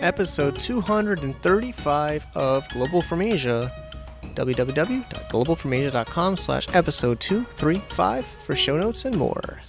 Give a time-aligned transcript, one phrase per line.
[0.00, 3.70] episode 235 of Global from Asia.
[4.34, 9.60] www.globalfromasia.com slash episode 235 for show notes and more.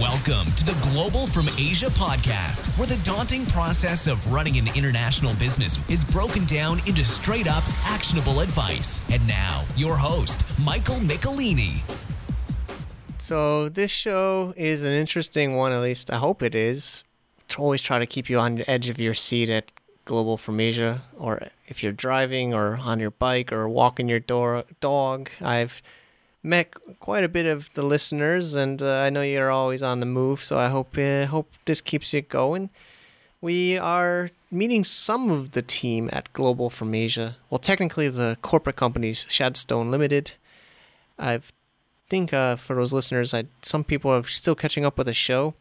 [0.00, 5.34] Welcome to the Global from Asia podcast, where the daunting process of running an international
[5.34, 9.08] business is broken down into straight up actionable advice.
[9.12, 11.80] And now, your host, Michael Michelini.
[13.18, 17.04] So, this show is an interesting one, at least I hope it is.
[17.56, 19.70] Always try to keep you on the edge of your seat at
[20.04, 24.64] Global from Asia, or if you're driving or on your bike or walking your door,
[24.80, 25.30] dog.
[25.40, 25.80] I've
[26.42, 30.06] met quite a bit of the listeners, and uh, I know you're always on the
[30.06, 30.44] move.
[30.44, 32.70] So I hope uh, hope this keeps you going.
[33.40, 37.36] We are meeting some of the team at Global from Asia.
[37.50, 40.32] Well, technically, the corporate company's Shadstone Limited.
[41.18, 41.40] I
[42.08, 45.54] think uh, for those listeners, I some people are still catching up with the show,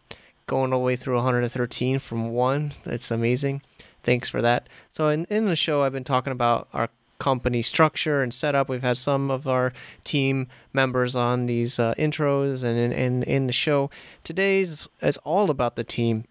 [0.48, 2.74] going all the way through 113 from one.
[2.86, 3.62] It's amazing.
[4.04, 4.68] Thanks for that.
[4.92, 8.68] So in, in the show, I've been talking about our company structure and setup.
[8.68, 9.72] We've had some of our
[10.04, 13.90] team members on these uh, intros and in, in, in the show.
[14.26, 16.26] Today's is all about the team.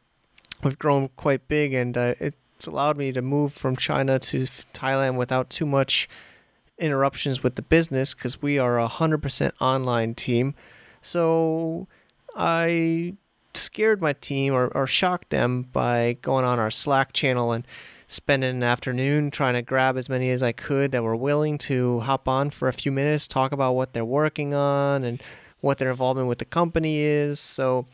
[0.62, 4.42] We've grown quite big, and uh, it's allowed me to move from China to
[4.74, 6.08] Thailand without too much
[6.78, 10.54] interruptions with the business because we are a 100% online team.
[11.00, 11.88] So
[12.36, 13.16] I
[13.56, 17.66] scared my team or, or shocked them by going on our Slack channel and
[18.08, 22.00] spending an afternoon trying to grab as many as I could that were willing to
[22.00, 25.22] hop on for a few minutes, talk about what they're working on and
[25.60, 27.40] what their involvement with the company is.
[27.40, 27.86] So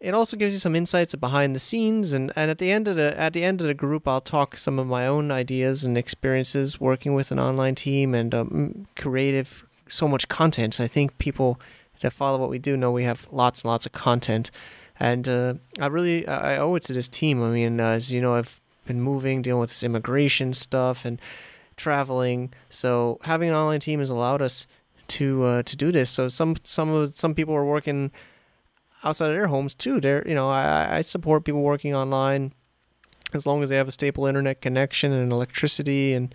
[0.00, 2.96] it also gives you some insights behind the scenes and, and at the end of
[2.96, 5.98] the at the end of the group I'll talk some of my own ideas and
[5.98, 10.80] experiences working with an online team and um, creative so much content.
[10.80, 11.60] I think people
[12.00, 14.50] that follow what we do know we have lots and lots of content
[14.98, 17.42] and uh, I really I owe it to this team.
[17.42, 21.20] I mean, uh, as you know, I've been moving, dealing with this immigration stuff and
[21.76, 22.52] traveling.
[22.70, 24.66] So having an online team has allowed us
[25.08, 26.10] to uh, to do this.
[26.10, 28.10] So some some of some people are working
[29.04, 30.00] outside of their homes too.
[30.00, 32.52] They're you know I, I support people working online
[33.34, 36.34] as long as they have a stable internet connection and electricity and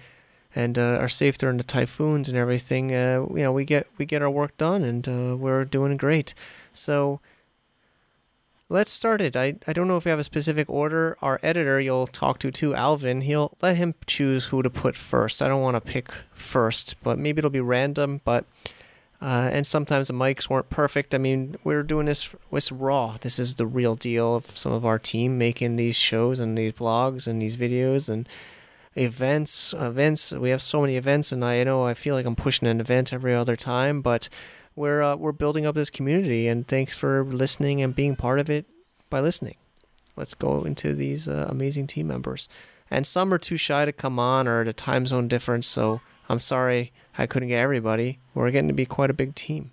[0.56, 2.94] and uh, are safe during the typhoons and everything.
[2.94, 6.34] Uh, you know we get we get our work done and uh, we're doing great.
[6.74, 7.20] So
[8.70, 9.36] let's start it.
[9.36, 11.18] I, I don't know if we have a specific order.
[11.22, 15.42] Our editor you'll talk to too, Alvin, he'll let him choose who to put first.
[15.42, 18.22] I don't want to pick first, but maybe it'll be random.
[18.24, 18.46] But
[19.22, 21.14] uh, and sometimes the mics weren't perfect.
[21.14, 23.18] I mean, we're doing this with raw.
[23.22, 26.72] This is the real deal of some of our team making these shows and these
[26.72, 28.28] blogs and these videos and
[28.96, 29.74] events.
[29.78, 30.32] Events.
[30.32, 33.14] We have so many events, and I know I feel like I'm pushing an event
[33.14, 34.30] every other time, but
[34.76, 38.50] we're uh, we're building up this community, and thanks for listening and being part of
[38.50, 38.66] it
[39.10, 39.56] by listening.
[40.16, 42.48] Let's go into these uh, amazing team members,
[42.90, 45.68] and some are too shy to come on or the time zone difference.
[45.68, 48.20] So I'm sorry I couldn't get everybody.
[48.34, 49.72] We're getting to be quite a big team.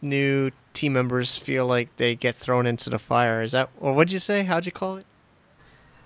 [0.03, 3.43] new team members feel like they get thrown into the fire.
[3.43, 4.45] Is that or what'd you say?
[4.45, 5.07] How'd you call it?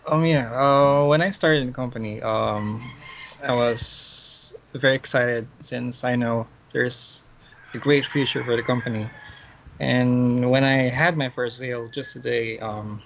[0.07, 0.51] Um yeah.
[0.53, 2.91] Uh, when I started the company, um,
[3.43, 7.23] I was very excited since I know there's
[7.73, 9.09] a great future for the company.
[9.81, 13.03] And when I had my first sale just today, um,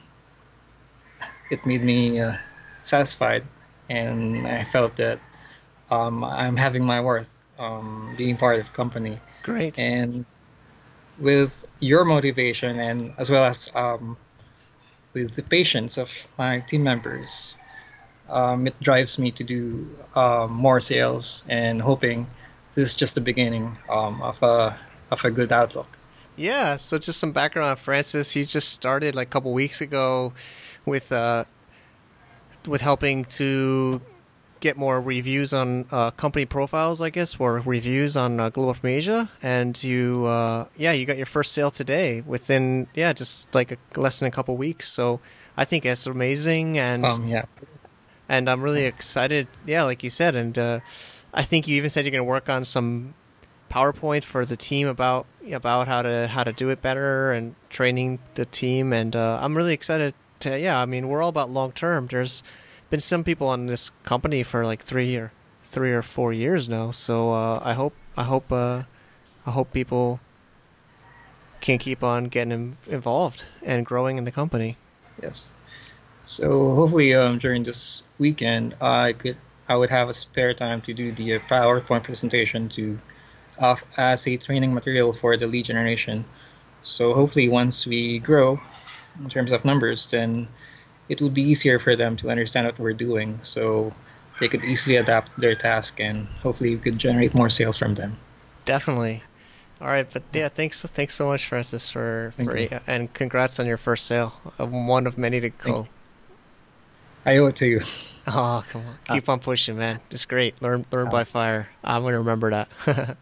[1.50, 2.34] it made me uh,
[2.82, 3.44] satisfied
[3.88, 5.21] and I felt that
[5.91, 9.19] um, I'm having my worth um, being part of the company.
[9.43, 9.78] Great.
[9.78, 10.25] And
[11.19, 14.17] with your motivation and as well as um,
[15.14, 17.56] with the patience of my team members,
[18.29, 22.26] um, it drives me to do um, more sales and hoping
[22.75, 24.79] this is just the beginning um, of a
[25.11, 25.88] of a good outlook.
[26.37, 26.76] Yeah.
[26.76, 28.32] So just some background on Francis.
[28.32, 30.32] He just started like a couple weeks ago
[30.85, 31.44] with uh,
[32.66, 34.00] with helping to
[34.60, 38.90] get more reviews on uh, company profiles, I guess, or reviews on uh, Global from
[38.90, 39.31] Asia.
[39.43, 44.00] And you, uh, yeah, you got your first sale today within, yeah, just like a,
[44.00, 44.88] less than a couple weeks.
[44.88, 45.20] So
[45.56, 46.78] I think that's amazing.
[46.78, 47.44] And um, yeah,
[48.28, 49.49] and I'm really excited.
[49.66, 50.81] Yeah, like you said, and uh,
[51.32, 53.14] I think you even said you're going to work on some
[53.70, 58.19] PowerPoint for the team about about how to how to do it better and training
[58.34, 58.93] the team.
[58.93, 60.14] And uh, I'm really excited
[60.44, 60.81] yeah.
[60.81, 62.06] I mean, we're all about long term.
[62.06, 62.43] There's
[62.90, 65.32] been some people on this company for like three or
[65.64, 66.90] three or four years now.
[66.90, 68.82] So uh, I hope I hope uh,
[69.46, 70.20] I hope people
[71.61, 74.76] can keep on getting involved and growing in the company.
[75.23, 75.50] Yes.
[76.25, 79.37] So hopefully, um, during this weekend, I could
[79.69, 82.99] I would have a spare time to do the PowerPoint presentation to
[83.58, 86.25] uh, as a training material for the lead generation.
[86.82, 88.61] So hopefully, once we grow
[89.23, 90.49] in terms of numbers, then
[91.09, 93.38] it would be easier for them to understand what we're doing.
[93.43, 93.93] So
[94.41, 98.19] they could easily adapt their task, and hopefully, we could generate more sales from them.
[98.65, 99.23] Definitely.
[99.81, 102.69] All right, but yeah, thanks thanks so much, Francis, for, for you.
[102.87, 105.87] and congrats on your first sale, one of many to go.
[107.25, 107.81] I owe it to you.
[108.31, 110.00] Oh, come on, keep uh, on pushing, man.
[110.11, 110.61] It's great.
[110.61, 111.67] Learn learn uh, by fire.
[111.82, 112.69] I'm gonna remember that.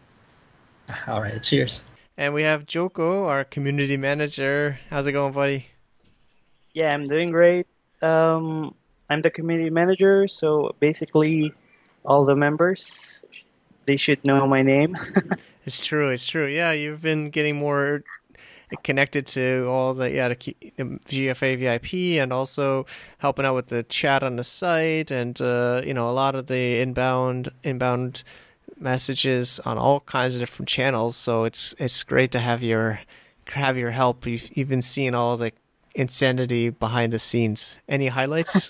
[1.07, 1.81] all right, cheers.
[2.17, 4.79] And we have Joko, our community manager.
[4.89, 5.67] How's it going, buddy?
[6.77, 7.65] Yeah, I'm doing great.
[8.03, 8.75] Um,
[9.09, 11.51] I'm the community manager, so basically,
[12.05, 13.25] all the members
[13.85, 14.95] they should know my name.
[15.65, 16.11] It's true.
[16.11, 16.47] It's true.
[16.47, 18.03] Yeah, you've been getting more
[18.83, 22.85] connected to all the yeah the GFA VIP and also
[23.17, 26.45] helping out with the chat on the site and uh, you know a lot of
[26.47, 28.23] the inbound inbound
[28.79, 31.17] messages on all kinds of different channels.
[31.17, 33.01] So it's it's great to have your
[33.47, 34.25] have your help.
[34.25, 35.51] You've even seen all the
[35.97, 37.77] insanity behind the scenes.
[37.89, 38.69] Any highlights?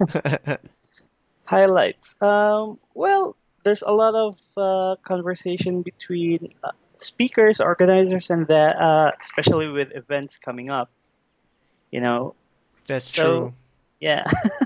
[1.45, 2.19] highlights.
[2.21, 9.12] Um, well, there's a lot of uh, conversation between uh, speakers, organizers, and that, uh,
[9.19, 10.89] especially with events coming up.
[11.91, 12.35] You know.
[12.88, 13.53] That's so, true.
[14.00, 14.23] Yeah.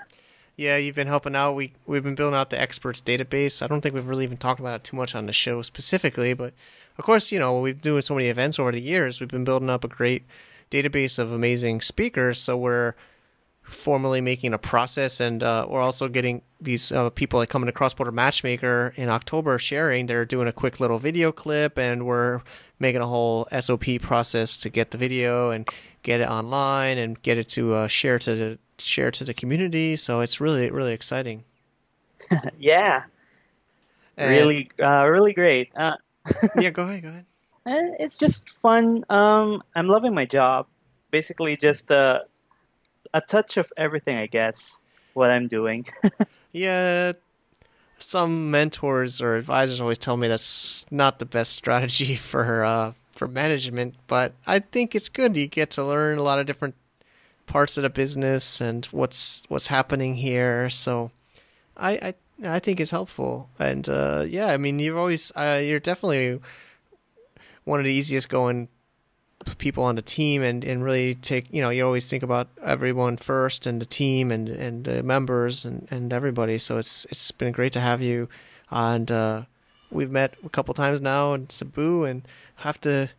[0.55, 1.53] yeah, you've been helping out.
[1.53, 3.63] We we've been building out the experts database.
[3.63, 6.33] I don't think we've really even talked about it too much on the show specifically,
[6.33, 6.53] but
[6.97, 9.19] of course, you know, we've been doing so many events over the years.
[9.19, 10.23] We've been building up a great
[10.71, 12.39] database of amazing speakers.
[12.39, 12.95] So we're
[13.61, 17.71] formally making a process, and uh, we're also getting these uh, people like coming to
[17.71, 20.07] Cross Border Matchmaker in October sharing.
[20.07, 22.41] They're doing a quick little video clip, and we're
[22.79, 25.67] making a whole SOP process to get the video and
[26.03, 29.95] get it online and get it to uh, share to the share to the community.
[29.95, 31.43] So it's really really exciting.
[32.59, 33.03] yeah,
[34.17, 35.71] and, really uh, really great.
[35.75, 35.97] Uh,
[36.57, 37.25] yeah, go ahead, go ahead.
[37.65, 39.03] It's just fun.
[39.09, 40.67] Um, I'm loving my job.
[41.11, 42.21] Basically, just uh,
[43.13, 44.79] a touch of everything, I guess.
[45.13, 45.85] What I'm doing.
[46.53, 47.13] yeah,
[47.99, 53.27] some mentors or advisors always tell me that's not the best strategy for uh, for
[53.27, 55.35] management, but I think it's good.
[55.35, 56.75] You get to learn a lot of different
[57.45, 60.69] parts of the business and what's what's happening here.
[60.69, 61.11] So,
[61.75, 63.49] I I, I think it's helpful.
[63.59, 66.39] And uh, yeah, I mean, you're always uh, you're definitely
[67.63, 68.67] one of the easiest going
[69.57, 73.17] people on the team and, and really take you know you always think about everyone
[73.17, 76.57] first and the team and and the members and, and everybody.
[76.57, 78.29] So it's it's been great to have you.
[78.69, 79.43] And uh,
[79.89, 82.27] we've met a couple times now in Cebu and
[82.57, 83.09] have to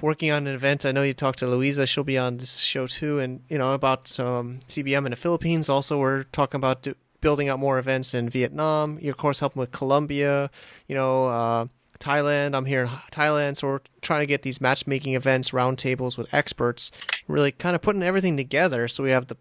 [0.00, 0.84] working on an event.
[0.84, 1.86] I know you talked to Louisa.
[1.86, 3.18] She'll be on this show too.
[3.18, 5.68] And you know about some CBM in the Philippines.
[5.68, 8.98] Also we're talking about do, building out more events in Vietnam.
[9.00, 10.50] You're of course helping with Colombia
[10.88, 11.66] you know uh,
[11.98, 12.54] Thailand.
[12.54, 16.90] I'm here in Thailand, so we're trying to get these matchmaking events, roundtables with experts,
[17.28, 18.88] really kind of putting everything together.
[18.88, 19.36] So we have the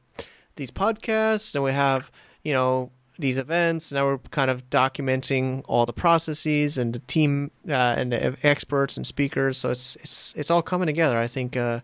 [0.56, 2.12] these podcasts, and we have
[2.44, 3.92] you know these events.
[3.92, 8.98] Now we're kind of documenting all the processes and the team uh, and the experts
[8.98, 9.58] and speakers.
[9.58, 11.18] So it's it's it's all coming together.
[11.18, 11.80] I think uh,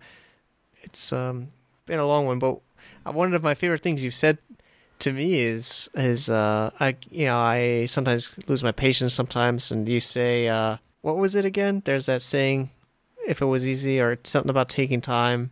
[0.81, 1.49] it's um,
[1.85, 2.59] been a long one, but
[3.03, 4.37] one of my favorite things you've said
[5.01, 9.87] to me is is uh I you know I sometimes lose my patience sometimes, and
[9.87, 11.81] you say uh what was it again?
[11.83, 12.69] There's that saying,
[13.27, 15.51] if it was easy, or something about taking time.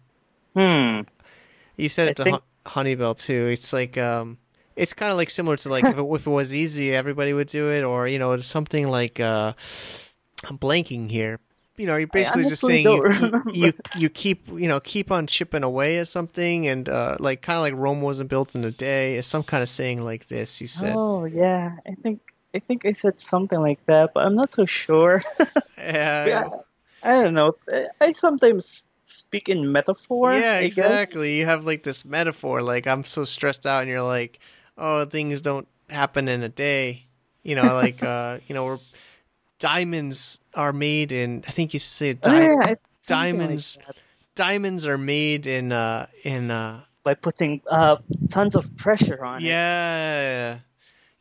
[0.55, 1.01] Hmm.
[1.75, 2.41] You said it I to think...
[2.65, 3.47] Honeybell too.
[3.47, 4.37] It's like um,
[4.75, 7.47] it's kind of like similar to like if, it, if it was easy, everybody would
[7.47, 9.53] do it, or you know something like uh,
[10.47, 11.39] I'm blanking here,
[11.79, 15.63] you know, you're basically just saying you, you, you keep you know keep on chipping
[15.63, 19.15] away at something, and uh, like kind of like Rome wasn't built in a day.
[19.15, 20.59] It's some kind of saying like this.
[20.59, 20.93] You said.
[20.95, 24.65] Oh yeah, I think I think I said something like that, but I'm not so
[24.65, 25.21] sure.
[25.77, 26.49] yeah, yeah,
[27.01, 27.53] I don't know.
[28.01, 30.33] I sometimes speak in metaphor.
[30.33, 31.37] Yeah, exactly.
[31.37, 34.39] You have like this metaphor, like I'm so stressed out, and you're like,
[34.77, 37.05] oh, things don't happen in a day.
[37.43, 38.79] You know, like uh, you know, we're
[39.59, 41.43] diamonds are made in.
[41.47, 42.75] I think you said di- oh, yeah,
[43.07, 43.77] diamonds.
[43.85, 43.95] Like
[44.35, 47.97] diamonds are made in uh in uh by putting uh
[48.29, 50.61] tons of pressure on yeah, it.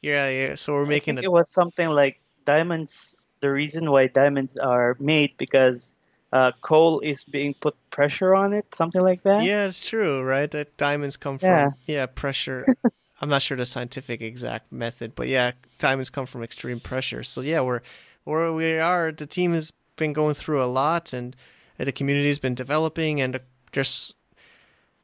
[0.00, 0.54] Yeah, yeah, yeah.
[0.54, 1.18] So we're making.
[1.18, 1.23] A...
[1.23, 5.97] It was something like diamonds the reason why diamonds are made because
[6.33, 9.42] uh, coal is being put pressure on it, something like that.
[9.42, 10.50] Yeah, it's true, right?
[10.50, 11.71] That diamonds come from Yeah.
[11.87, 12.66] yeah, pressure.
[13.21, 17.23] I'm not sure the scientific exact method, but yeah, diamonds come from extreme pressure.
[17.23, 17.80] So yeah, we're
[18.28, 19.11] where we are.
[19.11, 21.35] The team has been going through a lot, and
[21.78, 23.40] the community's been developing, and
[23.73, 24.14] there's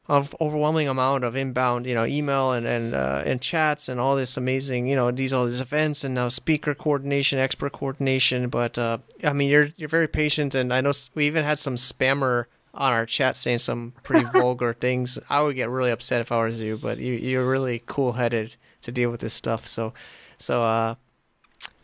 [0.07, 4.15] of overwhelming amount of inbound, you know, email and and uh, and chats and all
[4.15, 8.49] this amazing, you know, these all these events and now speaker coordination, expert coordination.
[8.49, 11.75] But uh, I mean, you're you're very patient, and I know we even had some
[11.75, 15.17] spammer on our chat saying some pretty vulgar things.
[15.29, 18.55] I would get really upset if I was you, but you you're really cool headed
[18.83, 19.65] to deal with this stuff.
[19.65, 19.93] So
[20.37, 20.95] so uh,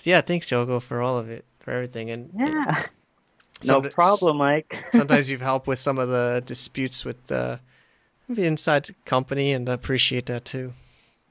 [0.04, 2.66] yeah, thanks Joko for all of it, for everything, and Yeah.
[3.64, 4.74] No some- problem, Mike.
[4.92, 7.60] sometimes you've helped with some of the disputes with the
[8.28, 10.74] maybe inside company, and I appreciate that too.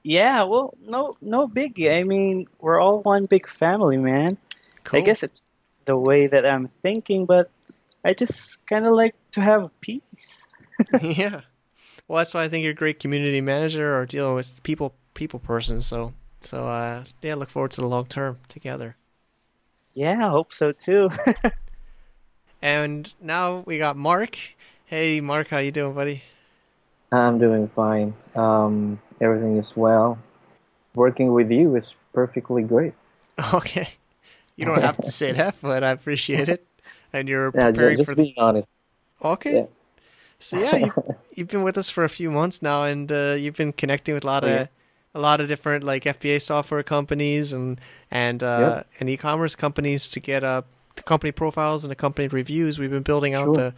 [0.05, 1.93] yeah, well, no, no biggie.
[1.93, 4.39] I mean, we're all one big family, man.
[4.85, 5.00] Cool.
[5.00, 5.49] I guess it's
[5.87, 7.50] the way that I'm thinking, but
[8.05, 10.47] I just kind of like to have peace.
[11.03, 11.41] yeah.
[12.07, 15.39] Well, that's why I think you're a great community manager or dealing with people, people
[15.41, 15.83] person.
[15.83, 18.97] So, so uh, yeah, look forward to the long term together.
[19.94, 21.09] Yeah, I hope so too.
[22.62, 24.38] And now we got Mark.
[24.87, 26.23] Hey, Mark, how you doing, buddy?
[27.12, 28.14] I'm doing fine.
[28.35, 30.18] Um, everything is well.
[30.94, 32.94] Working with you is perfectly great.
[33.54, 33.88] Okay.
[34.56, 36.66] You don't have to say that, but I appreciate it.
[37.12, 38.70] And you're Yeah, preparing just for the being honest.
[39.23, 39.61] Okay.
[39.61, 39.66] Yeah.
[40.40, 40.92] So yeah, you,
[41.37, 44.25] you've been with us for a few months now, and uh, you've been connecting with
[44.25, 44.66] a lot Oh, of yeah.
[45.14, 50.21] A lot of different like FBA software companies and and uh, and e-commerce companies to
[50.21, 50.62] get uh,
[50.97, 52.79] the company profiles and the company reviews.
[52.79, 53.55] We've been building out Sure.
[53.55, 53.75] the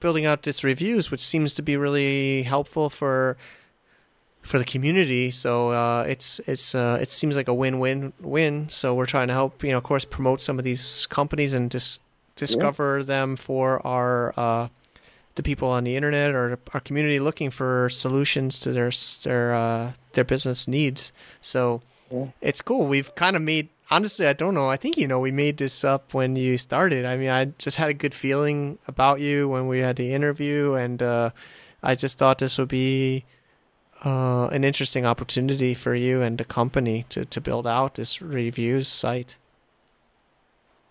[0.00, 3.36] building out this reviews, which seems to be really helpful for
[4.42, 5.30] for the community.
[5.30, 8.68] So uh, it's it's uh, it seems like a win-win win.
[8.68, 11.70] So we're trying to help you know, of course, promote some of these companies and
[11.70, 11.98] dis-
[12.36, 14.68] discover them for our uh,
[15.34, 18.90] the people on the internet or our community looking for solutions to their
[19.24, 21.12] their uh, their business needs.
[21.40, 22.26] So Yeah.
[22.40, 22.86] it's cool.
[22.86, 24.68] We've kind of made honestly, I don't know.
[24.68, 27.04] I think you know we made this up when you started.
[27.04, 30.74] I mean, I just had a good feeling about you when we had the interview,
[30.74, 31.30] and uh,
[31.82, 33.24] I just thought this would be
[34.04, 38.88] uh, an interesting opportunity for you and the company to, to build out this reviews
[38.88, 39.36] site.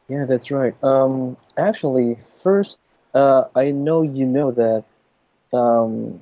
[0.07, 0.75] Yeah, that's right.
[0.83, 2.77] Um, actually, first,
[3.13, 4.85] uh, I know you know that
[5.57, 6.21] um,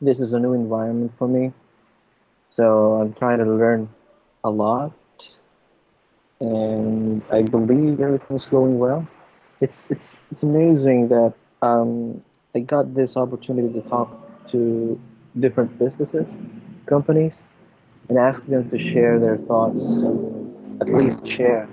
[0.00, 1.52] this is a new environment for me,
[2.50, 3.88] so I'm trying to learn
[4.44, 4.92] a lot,
[6.40, 9.06] and I believe everything's going well.
[9.60, 12.22] It's it's it's amazing that um,
[12.54, 14.08] I got this opportunity to talk
[14.52, 14.98] to
[15.38, 16.26] different businesses,
[16.86, 17.42] companies,
[18.08, 19.80] and ask them to share their thoughts,
[20.80, 21.68] at least share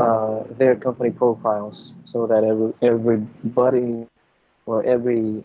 [0.00, 4.06] uh, their company profiles so that every, everybody
[4.66, 5.44] or every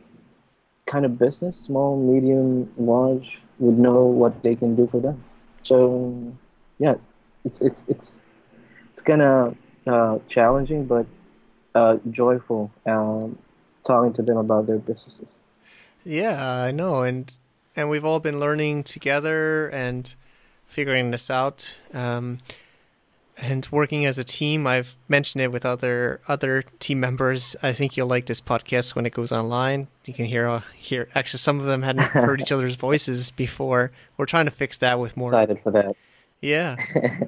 [0.86, 5.24] kind of business, small, medium, large, would know what they can do for them.
[5.64, 6.34] So,
[6.78, 6.96] yeah,
[7.46, 8.20] it's it's it's
[8.92, 9.56] it's kind of
[9.88, 11.06] uh, challenging, but
[11.76, 13.38] uh, joyful um,
[13.86, 15.28] talking to them about their businesses.
[16.04, 17.34] Yeah, I know, and
[17.76, 20.14] and we've all been learning together and
[20.68, 22.40] figuring this out, um,
[23.38, 24.68] and working as a team.
[24.68, 27.56] I've mentioned it with other other team members.
[27.64, 29.88] I think you'll like this podcast when it goes online.
[30.06, 31.08] You can hear uh, hear.
[31.16, 33.92] Actually, some of them hadn't heard each other's voices before.
[34.18, 35.30] We're trying to fix that with more.
[35.30, 35.96] Excited for that.
[36.42, 36.76] Yeah.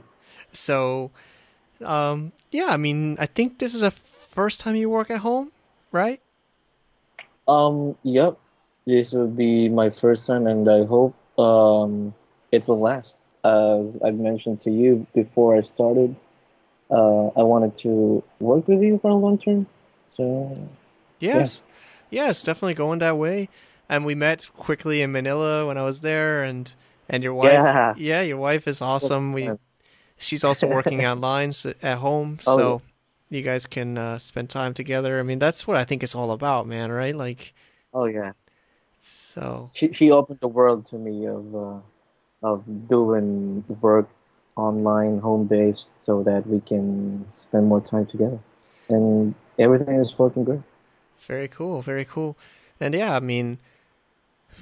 [0.52, 1.12] so,
[1.84, 2.68] um, yeah.
[2.68, 5.52] I mean, I think this is a first time you work at home,
[5.92, 6.22] right?
[7.48, 8.38] Um, yep.
[8.86, 12.14] This will be my first time, and I hope um,
[12.52, 13.18] it will last.
[13.46, 16.16] As I've mentioned to you before I started,
[16.90, 19.68] uh, I wanted to work with you for a long term.
[20.10, 20.70] So,
[21.20, 21.64] Yes.
[22.10, 22.30] Yeah.
[22.30, 23.50] it's definitely going that way.
[23.88, 26.72] And we met quickly in Manila when I was there and
[27.08, 28.22] and your wife Yeah.
[28.22, 29.32] your wife is awesome.
[29.34, 29.52] We
[30.18, 31.52] she's also working online
[31.84, 32.82] at home, Oh, so
[33.30, 35.20] you guys can uh, spend time together.
[35.20, 37.16] I mean, that's what I think it's all about, man, right?
[37.16, 37.54] Like
[37.94, 38.32] oh yeah,
[39.00, 41.80] so she she opened the world to me of uh,
[42.46, 44.08] of doing work
[44.56, 48.40] online, home based, so that we can spend more time together,
[48.88, 50.62] and everything is working great.
[51.18, 52.38] Very cool, very cool.
[52.80, 53.58] And yeah, I mean,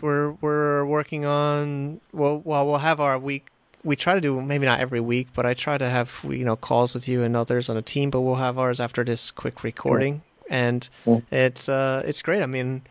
[0.02, 3.48] we're we're working on well, well, we'll have our week.
[3.84, 6.56] We try to do maybe not every week, but I try to have you know
[6.56, 8.10] calls with you and others on a team.
[8.10, 11.20] But we'll have ours after this quick recording, and Yeah.
[11.32, 12.42] it's uh it's great.
[12.42, 12.82] I mean,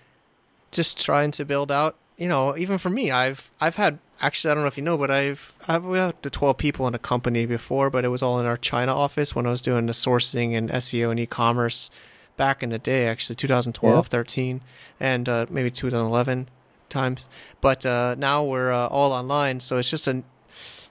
[0.70, 1.96] just trying to build out.
[2.18, 4.96] You know, even for me, I've I've had actually, I don't know if you know,
[4.96, 8.22] but I've I've we had the twelve people in a company before, but it was
[8.22, 11.90] all in our China office when I was doing the sourcing and SEO and e-commerce
[12.36, 14.08] back in the day, actually 2012, Yeah.
[14.08, 14.60] 13,
[14.98, 16.48] and uh, maybe 2011
[16.88, 17.28] times.
[17.60, 20.22] But uh, now we're uh, all online, so it's just a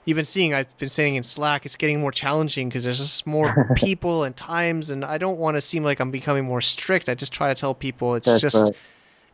[0.04, 3.24] you've been seeing I've been saying in Slack it's getting more challenging because there's just
[3.26, 7.08] more people and times and I don't want to seem like I'm becoming more strict.
[7.08, 8.72] I just try to tell people it's That's just right.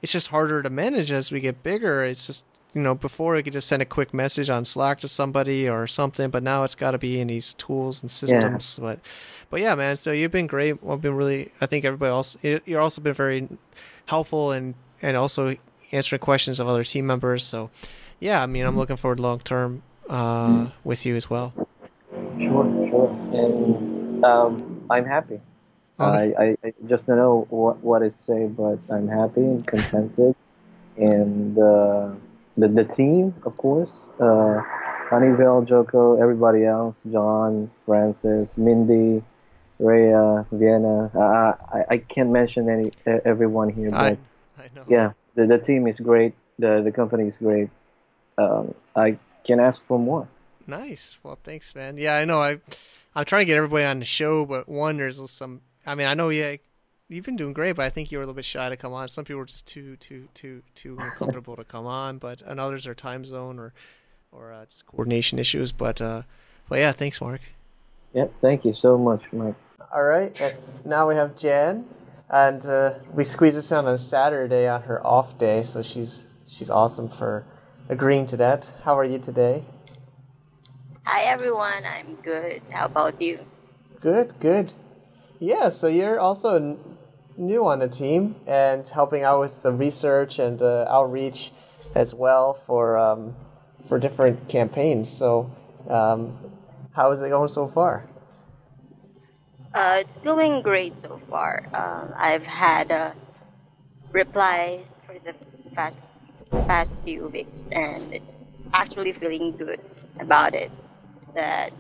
[0.02, 2.04] it's just harder to manage as we get bigger.
[2.04, 2.44] It's just
[2.78, 5.86] you know before I could just send a quick message on Slack to somebody or
[5.86, 8.78] something, but now it's got to be in these tools and systems.
[8.80, 9.00] But
[9.50, 9.96] but yeah, man.
[9.96, 10.76] So you've been great.
[10.88, 11.50] I've been really.
[11.60, 12.36] I think everybody else.
[12.42, 13.48] you- You're also been very
[14.06, 15.56] helpful and and also
[15.92, 17.44] answering questions of other team members.
[17.44, 17.70] So
[18.20, 21.52] yeah, I mean, I'm looking forward long term uh, with you as well.
[22.38, 23.10] Sure, sure.
[23.34, 25.40] And um, I'm happy.
[26.00, 26.34] Okay.
[26.38, 30.34] I, I, I just don't know what, what to say, but I'm happy and contented.
[30.96, 32.10] And uh,
[32.58, 34.60] the, the team, of course, uh,
[35.10, 39.22] Honeybell, Joko, everybody else, John, Francis, Mindy,
[39.78, 41.10] Rhea, Vienna.
[41.14, 42.90] Uh, I, I can't mention any
[43.24, 44.18] everyone here, but I
[44.58, 44.84] I know.
[44.88, 46.34] yeah, the, the team is great.
[46.58, 47.70] The, the company is great.
[48.36, 50.28] Um, I can ask for more.
[50.66, 51.18] Nice.
[51.22, 51.96] Well, thanks, man.
[51.96, 52.40] Yeah, I know.
[52.40, 52.58] I
[53.14, 55.62] I'm trying to get everybody on the show, but one, there's some.
[55.86, 56.56] I mean, I know yeah,
[57.08, 58.92] you've been doing great, but I think you were a little bit shy to come
[58.92, 59.08] on.
[59.08, 62.86] Some people are just too too too too uncomfortable to come on, but and others
[62.86, 63.72] are time zone or
[64.32, 65.72] or uh, just coordination issues.
[65.72, 66.22] But uh,
[66.68, 67.40] but yeah, thanks, Mark.
[68.14, 69.54] Yeah, thank you so much, Mike.
[69.94, 71.86] All right, and now we have Jan,
[72.30, 76.26] and uh, we squeezed this in on a Saturday on her off day, so she's
[76.46, 77.44] she's awesome for
[77.88, 78.70] agreeing to that.
[78.84, 79.64] How are you today?
[81.04, 82.60] Hi everyone, I'm good.
[82.70, 83.38] How about you?
[84.00, 84.72] Good, good.
[85.38, 86.78] Yeah, so you're also n-
[87.38, 91.52] new on the team and helping out with the research and uh, outreach
[91.94, 93.34] as well for um,
[93.88, 95.08] for different campaigns.
[95.08, 95.50] So,
[95.88, 96.36] um,
[96.92, 98.04] how is it going so far?
[99.72, 101.64] Uh, it's doing great so far.
[101.72, 103.12] Um, I've had uh,
[104.12, 105.34] replies for the
[105.74, 106.00] past
[106.66, 108.34] past few weeks, and it's
[108.72, 109.80] actually feeling good
[110.18, 110.70] about it.
[111.34, 111.72] That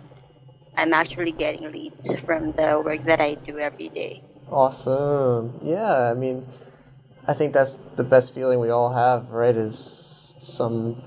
[0.76, 4.22] I'm actually getting leads from the work that I do every day.
[4.50, 5.60] Awesome.
[5.62, 6.46] Yeah, I mean,
[7.26, 9.54] I think that's the best feeling we all have, right?
[9.54, 11.02] Is some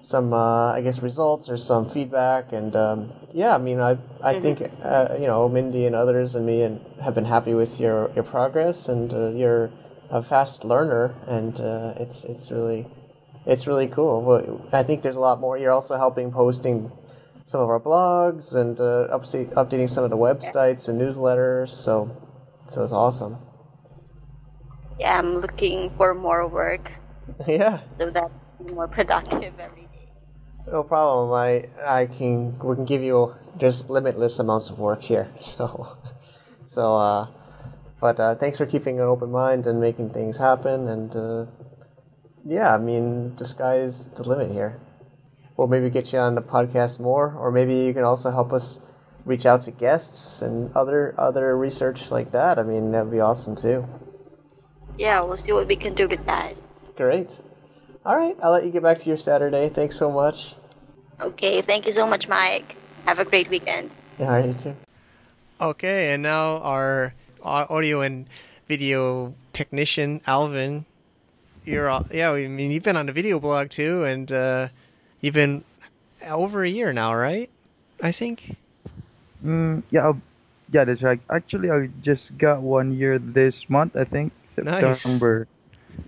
[0.00, 4.40] some uh, I guess results or some feedback, and um, yeah, I mean, I I
[4.40, 8.10] think uh, you know Mindy and others and me and have been happy with your
[8.14, 9.70] your progress, and uh, you're
[10.10, 12.86] a fast learner, and uh, it's it's really
[13.46, 14.22] it's really cool.
[14.22, 15.58] Well, I think there's a lot more.
[15.58, 16.90] You're also helping posting
[17.44, 21.68] some of our blogs and uh, updating some of the websites and newsletters.
[21.68, 22.10] So
[22.66, 23.38] so it's awesome.
[24.98, 26.92] Yeah, I'm looking for more work
[27.46, 28.30] Yeah, so that
[28.72, 30.08] more productive every day.
[30.70, 31.32] no problem.
[31.32, 35.28] I I can we can give you there's limitless amounts of work here.
[35.40, 35.96] So
[36.66, 37.26] so uh,
[38.00, 40.88] but uh, thanks for keeping an open mind and making things happen.
[40.88, 41.46] And uh,
[42.44, 44.80] yeah, I mean the sky is the limit here.
[45.56, 48.80] We'll maybe get you on the podcast more, or maybe you can also help us
[49.24, 52.58] reach out to guests and other other research like that.
[52.58, 53.86] I mean that'd be awesome too.
[54.98, 56.54] Yeah, we'll see what we can do with that.
[56.96, 57.30] Great.
[58.04, 59.68] All right, I'll let you get back to your Saturday.
[59.68, 60.54] Thanks so much.
[61.20, 62.74] Okay, thank you so much, Mike.
[63.06, 63.94] Have a great weekend.
[64.18, 64.76] Yeah, all right, you too.
[65.60, 68.26] Okay, and now our au- audio and
[68.66, 70.84] video technician, Alvin.
[71.64, 74.68] You're, all- yeah, I mean, you've been on the video blog too, and uh,
[75.20, 75.62] you've been
[76.26, 77.48] over a year now, right?
[78.02, 78.56] I think.
[79.44, 80.20] Mm, yeah, I'll-
[80.72, 81.20] yeah, that's right.
[81.30, 85.00] Actually, I just got one year this month, I think, Nice.
[85.02, 85.46] September.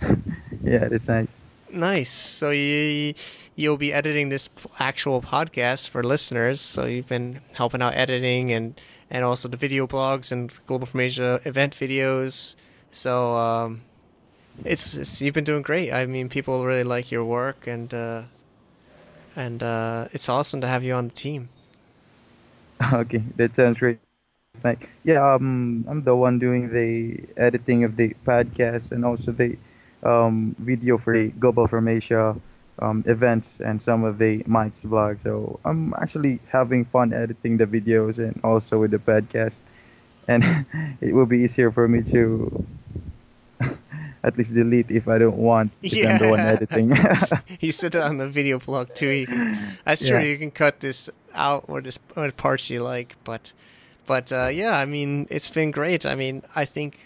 [0.62, 1.28] yeah, that's nice.
[1.70, 2.10] Nice.
[2.10, 3.14] So you
[3.56, 6.60] you'll be editing this actual podcast for listeners.
[6.60, 11.00] So you've been helping out editing and and also the video blogs and Global from
[11.00, 12.56] Asia event videos.
[12.90, 13.82] So um,
[14.64, 15.92] it's, it's you've been doing great.
[15.92, 18.22] I mean, people really like your work and uh,
[19.36, 21.48] and uh, it's awesome to have you on the team.
[22.92, 23.98] Okay, that sounds great.
[24.62, 29.56] Like, yeah, um, I'm the one doing the editing of the podcast and also the
[30.02, 32.36] um, video for the Global from Asia
[32.80, 35.22] um, events and some of the Mike's vlog.
[35.22, 39.60] So I'm actually having fun editing the videos and also with the podcast.
[40.28, 40.66] And
[41.00, 42.66] it will be easier for me to
[44.24, 46.96] at least delete if I don't want because I'm the one editing.
[47.58, 49.26] he said that on the video blog too.
[49.26, 50.20] Can, that's true.
[50.20, 53.52] You can cut this out or just what parts you like, but
[54.06, 56.04] but uh, yeah, I mean, it's been great.
[56.04, 56.98] I mean, I think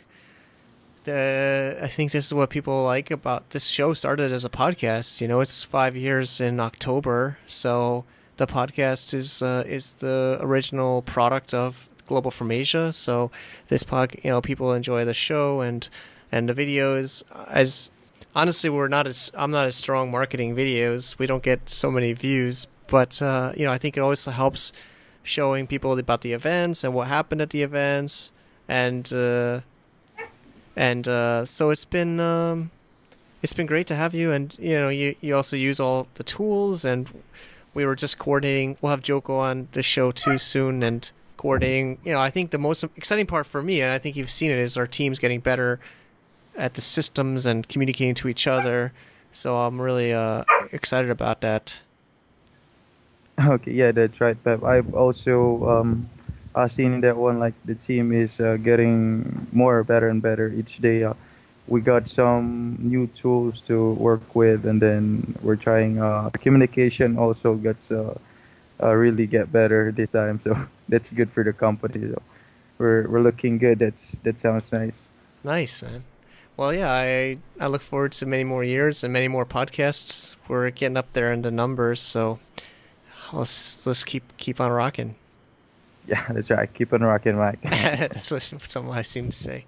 [1.04, 3.94] the I think this is what people like about this show.
[3.94, 5.20] Started as a podcast.
[5.20, 8.04] You know, it's five years in October, so
[8.36, 12.92] the podcast is uh, is the original product of Global from Asia.
[12.92, 13.30] So
[13.68, 15.88] this pod, you know, people enjoy the show and
[16.32, 17.22] and the videos.
[17.48, 17.90] As
[18.34, 21.18] honestly, we're not as I'm not as strong marketing videos.
[21.18, 24.72] We don't get so many views, but uh, you know, I think it always helps
[25.22, 28.32] showing people about the events and what happened at the events.
[28.68, 29.10] And.
[29.12, 29.60] Uh,
[30.78, 32.70] and uh, so it's been um,
[33.42, 34.30] it's been great to have you.
[34.30, 36.84] And you know you, you also use all the tools.
[36.84, 37.10] And
[37.74, 38.76] we were just coordinating.
[38.80, 41.98] We'll have joko on the show too soon and coordinating.
[42.04, 44.50] You know i think the most exciting part for me and i think you've seen
[44.50, 45.80] it is our team's getting better
[46.56, 48.92] at the systems and communicating to each other.
[49.32, 51.80] So i'm really uh, excited about that
[53.46, 54.64] Okay, yeah, that's right, Pep.
[54.64, 56.10] I've also um,
[56.54, 57.38] uh, seen that one.
[57.38, 61.04] Like the team is uh, getting more better and better each day.
[61.04, 61.14] Uh,
[61.68, 66.00] we got some new tools to work with, and then we're trying.
[66.02, 68.18] Uh, communication also gets uh,
[68.82, 72.10] uh, really get better this time, so that's good for the company.
[72.10, 72.20] So
[72.78, 73.78] we're we're looking good.
[73.78, 75.06] That's that sounds nice.
[75.44, 76.02] nice man
[76.56, 80.68] well yeah i i look forward to many more years and many more podcasts we're
[80.70, 82.40] getting up there in the numbers so
[83.32, 85.14] let's let's keep keep on rocking
[86.08, 86.72] Yeah, that's right.
[86.72, 87.60] Keep on rocking, Mike.
[87.62, 89.66] That's what something I seem to say.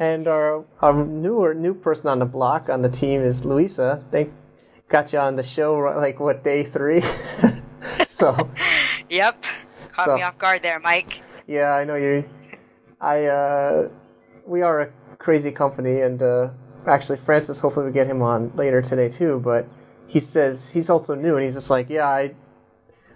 [0.00, 4.02] And our our newer new person on the block on the team is Luisa.
[4.10, 4.28] They
[4.88, 7.02] got you on the show like what day three?
[8.18, 8.50] so
[9.08, 9.44] Yep.
[9.92, 11.20] Caught So- me off guard there, Mike.
[11.46, 12.28] yeah, I know you.
[13.00, 13.88] I uh,
[14.44, 16.48] we are a crazy company, and uh,
[16.88, 17.60] actually Francis.
[17.60, 19.40] Hopefully, we get him on later today too.
[19.44, 19.68] But
[20.06, 22.34] he says he's also new, and he's just like, yeah, I.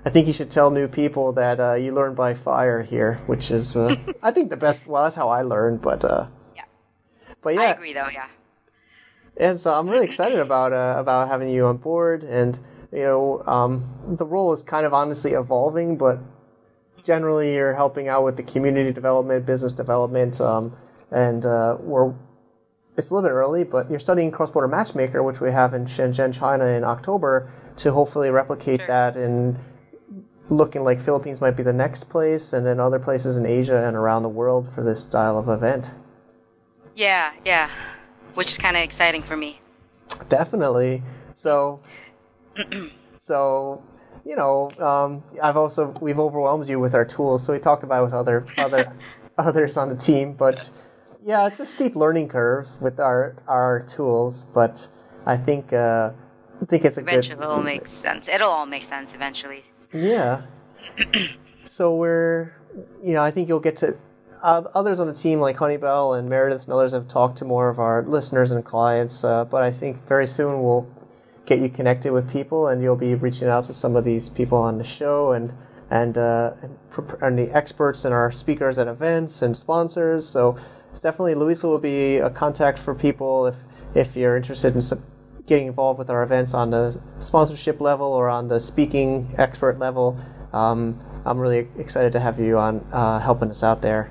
[0.02, 3.50] I think you should tell new people that uh, you learn by fire here, which
[3.50, 4.86] is, uh, I think, the best.
[4.86, 6.26] Well, that's how I learned, but uh,
[6.56, 6.62] Yeah.
[7.42, 8.08] but yeah, I agree, though.
[8.10, 8.26] Yeah.
[9.36, 12.58] and so I'm really excited about uh, about having you on board, and
[12.92, 16.18] you know, um, the role is kind of honestly evolving, but
[17.04, 20.74] generally you're helping out with the community development, business development, um,
[21.10, 22.14] and uh, we're
[22.96, 26.32] it's a little bit early, but you're studying cross-border matchmaker, which we have in Shenzhen,
[26.32, 28.86] China, in October, to hopefully replicate Sure.
[28.88, 29.58] that in
[30.48, 33.96] looking like Philippines might be the next place, and then other places in Asia and
[33.96, 35.90] around the world for this style of event.
[36.94, 37.70] Yeah, yeah.
[38.34, 39.60] Which is kind of exciting for me.
[40.28, 41.02] Definitely.
[41.36, 41.80] So,
[43.20, 43.82] so
[44.24, 47.44] you know, um, I've also we've overwhelmed you with our tools.
[47.44, 48.92] So we talked about it with other other
[49.38, 50.70] others on the team, but
[51.22, 54.46] yeah, it's a steep learning curve with our our tools.
[54.54, 54.88] But
[55.26, 56.10] I think uh,
[56.60, 57.44] I think it's a Eventually, good.
[57.44, 58.28] it'll make sense.
[58.28, 59.64] It'll all make sense eventually.
[59.92, 60.42] Yeah.
[61.68, 62.52] so we're,
[63.02, 63.96] you know, I think you'll get to.
[64.42, 67.68] Uh, others on the team, like Honeybell and Meredith and others, have talked to more
[67.68, 69.22] of our listeners and clients.
[69.22, 70.88] Uh, but I think very soon we'll
[71.44, 74.56] get you connected with people, and you'll be reaching out to some of these people
[74.56, 75.52] on the show and
[75.90, 76.78] and uh, and,
[77.20, 80.26] and the experts and our speakers at events and sponsors.
[80.26, 80.56] So
[80.90, 83.56] it's definitely Louisa will be a contact for people if
[83.94, 84.82] if you're interested in
[85.46, 90.18] getting involved with our events on the sponsorship level or on the speaking expert level.
[90.52, 94.10] Um, I'm really excited to have you on uh, helping us out there.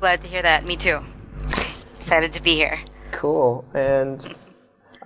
[0.00, 0.66] Glad to hear that.
[0.66, 1.00] Me too.
[1.96, 2.78] Excited to be here.
[3.12, 3.64] Cool.
[3.74, 4.22] And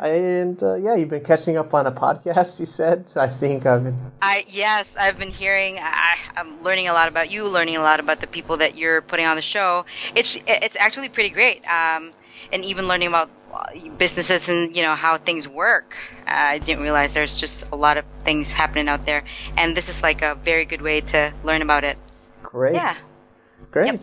[0.07, 2.61] and uh, yeah, you've been catching up on a podcast.
[2.61, 3.07] You said.
[3.17, 3.99] I think I've been.
[4.21, 5.79] I yes, I've been hearing.
[5.81, 9.03] I, I'm learning a lot about you, learning a lot about the people that you're
[9.03, 9.85] putting on the show.
[10.15, 11.65] It's it's actually pretty great.
[11.67, 12.12] Um,
[12.53, 13.67] and even learning about uh,
[13.99, 15.95] businesses and you know how things work.
[16.27, 19.25] Uh, I didn't realize there's just a lot of things happening out there,
[19.57, 21.99] and this is like a very good way to learn about it.
[22.43, 22.75] Great.
[22.75, 22.97] Yeah.
[23.71, 24.01] Great.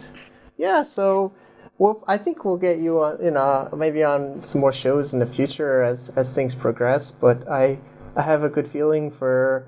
[0.57, 0.83] Yeah.
[0.83, 1.33] So.
[1.79, 5.19] Well, I think we'll get you on, you know, maybe on some more shows in
[5.19, 7.09] the future as as things progress.
[7.11, 7.79] But I
[8.17, 9.65] I have a good feeling for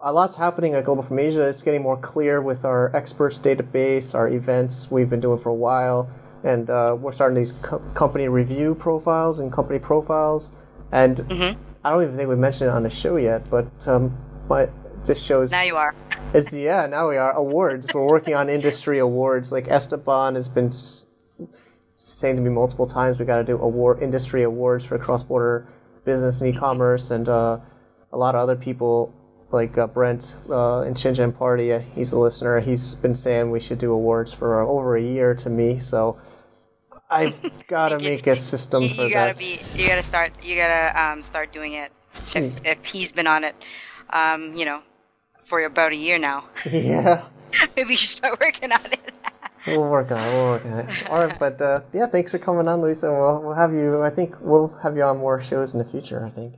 [0.00, 1.42] a lot's happening at Global from Asia.
[1.42, 5.54] It's getting more clear with our experts database, our events we've been doing for a
[5.54, 6.08] while,
[6.44, 10.52] and uh, we're starting these co- company review profiles and company profiles.
[10.92, 11.56] And Mhm.
[11.84, 14.16] I don't even think we mentioned it on the show yet, but um,
[14.48, 14.68] my
[15.04, 15.94] this shows Now you are.
[16.32, 16.86] it's yeah.
[16.86, 17.92] Now we are awards.
[17.92, 19.52] We're working on industry awards.
[19.52, 20.72] Like Esteban has been
[22.14, 25.66] saying to me multiple times, we got to do award industry awards for cross border
[26.04, 27.58] business and e-commerce, and uh,
[28.12, 29.12] a lot of other people
[29.50, 31.72] like uh, Brent uh, in Shenzhen Party.
[31.72, 32.60] Uh, he's a listener.
[32.60, 35.80] He's been saying we should do awards for uh, over a year to me.
[35.80, 36.18] So
[37.10, 37.34] I've
[37.68, 39.38] got to make a system You, for gotta that.
[39.38, 39.60] be.
[39.74, 40.32] You gotta start.
[40.42, 41.92] You gotta um, start doing it.
[42.34, 43.56] If, if he's been on it,
[44.10, 44.82] um, you know,
[45.44, 47.24] for about a year now, yeah.
[47.76, 49.14] maybe you should start working on it.
[49.66, 50.32] We'll work on it.
[50.32, 51.06] We'll work on it.
[51.10, 53.10] All right, but uh, yeah, thanks for coming on, Luisa.
[53.10, 54.02] We'll we'll have you.
[54.02, 56.24] I think we'll have you on more shows in the future.
[56.24, 56.54] I think.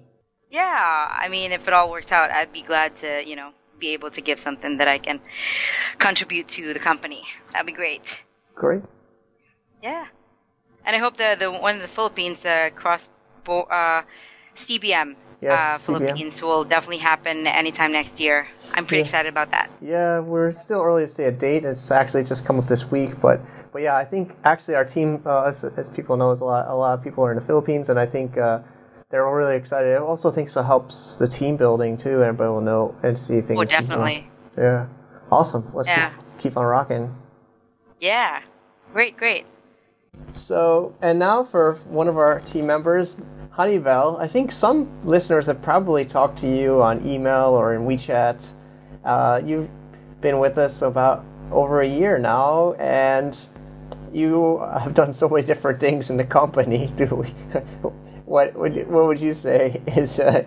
[0.50, 3.88] Yeah, I mean, if it all works out, I'd be glad to, you know, be
[3.92, 5.20] able to give something that I can
[5.98, 7.24] contribute to the company.
[7.52, 8.22] That'd be great.
[8.54, 8.82] Great.
[9.82, 10.06] Yeah,
[10.84, 13.08] and I hope the the one in the Philippines, uh, cross
[13.44, 14.02] bo- uh,
[14.56, 15.98] CBM, Yes, uh, CBM.
[16.00, 18.48] Philippines will definitely happen anytime next year.
[18.74, 19.04] I'm pretty Yeah.
[19.04, 19.70] excited about that.
[19.80, 21.64] Yeah, we're still early to say a date.
[21.64, 23.40] It's actually just come up this week, but
[23.72, 26.66] but yeah, I think actually our team, uh, as, as people know, is a lot
[26.68, 28.60] a lot of people are in the Philippines, and I think uh,
[29.10, 29.92] they're all really excited.
[29.94, 32.22] It also thinks it helps the team building too.
[32.22, 33.60] Everybody will know and see things.
[33.60, 34.30] Oh, definitely.
[34.56, 34.86] Yeah,
[35.30, 35.70] awesome.
[35.74, 36.08] Let's Yeah.
[36.08, 37.14] keep, keep on rocking.
[38.00, 38.40] Yeah,
[38.92, 39.46] great, great.
[40.34, 43.16] So, and now for one of our team members,
[43.56, 44.20] Honeybell.
[44.20, 48.52] I think some listeners have probably talked to you on email or in WeChat.
[49.02, 49.70] Uh, you've
[50.20, 53.38] been with us about over a year now, and
[54.12, 56.88] you have done so many different things in the company.
[56.96, 57.28] Do we?
[58.26, 60.44] What would what would you say is uh,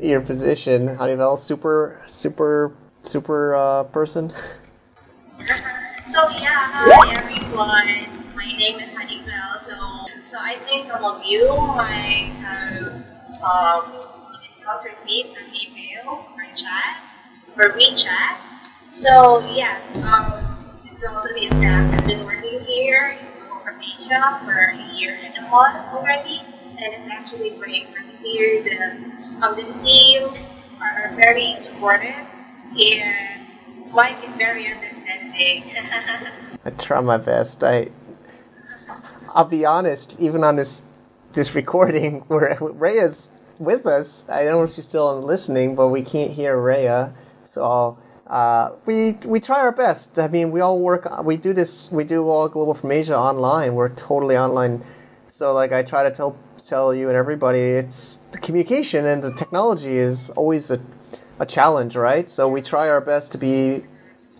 [0.00, 1.38] your position, Honeybell?
[1.38, 4.32] Super, super, super uh, person.
[6.10, 8.17] So yeah, hi everyone.
[8.38, 9.58] My name is Honeybell.
[9.58, 9.74] So
[10.24, 12.86] so I think some of you might have
[13.42, 13.82] um,
[14.56, 17.02] encountered me through email or chat
[17.56, 18.36] or WeChat.
[18.92, 20.54] So yes, um,
[21.00, 23.26] probably is that I've been working here in
[23.64, 26.40] from Asia for a year and a month already,
[26.78, 28.62] and it's actually great working here.
[28.62, 30.28] The um, the team
[30.80, 32.14] are very supportive
[32.78, 33.46] and
[33.92, 35.64] Mike is very understanding.
[36.64, 37.64] I try my best.
[37.64, 37.88] I
[39.34, 40.82] I'll be honest, even on this
[41.32, 46.02] this recording where Rhea's with us, I don't know if she's still listening, but we
[46.02, 47.12] can't hear Rhea.
[47.44, 50.18] So uh, we we try our best.
[50.18, 51.06] I mean, we all work.
[51.24, 51.90] We do this.
[51.90, 53.74] We do all Global from Asia online.
[53.74, 54.84] We're totally online.
[55.28, 56.36] So like I try to tell
[56.66, 60.80] tell you and everybody, it's the communication and the technology is always a
[61.40, 62.28] a challenge, right?
[62.28, 63.84] So we try our best to be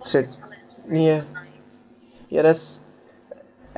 [0.06, 0.28] to
[0.90, 1.22] yeah
[2.30, 2.80] yeah that's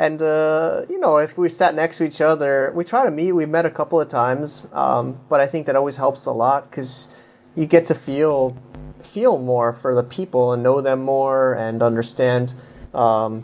[0.00, 3.32] and uh, you know if we sat next to each other we try to meet
[3.32, 6.68] we've met a couple of times um, but i think that always helps a lot
[6.70, 7.08] because
[7.54, 8.56] you get to feel
[9.04, 12.54] feel more for the people and know them more and understand
[12.92, 13.42] because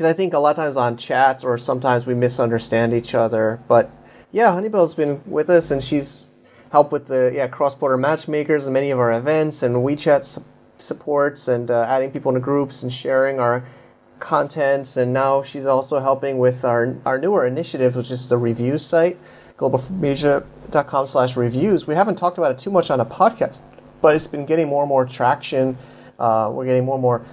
[0.00, 3.90] i think a lot of times on chat or sometimes we misunderstand each other but
[4.32, 6.32] yeah honeybell's been with us and she's
[6.72, 10.44] helped with the yeah cross-border matchmakers and many of our events and wechat su-
[10.80, 13.64] supports and uh, adding people into groups and sharing our
[14.20, 18.78] contents and now she's also helping with our our newer initiative which is the review
[18.78, 19.18] site
[19.56, 21.86] globalfromasia.com slash reviews.
[21.86, 23.60] We haven't talked about it too much on a podcast
[24.00, 25.76] but it's been getting more and more traction.
[26.18, 27.24] Uh, we're getting more and more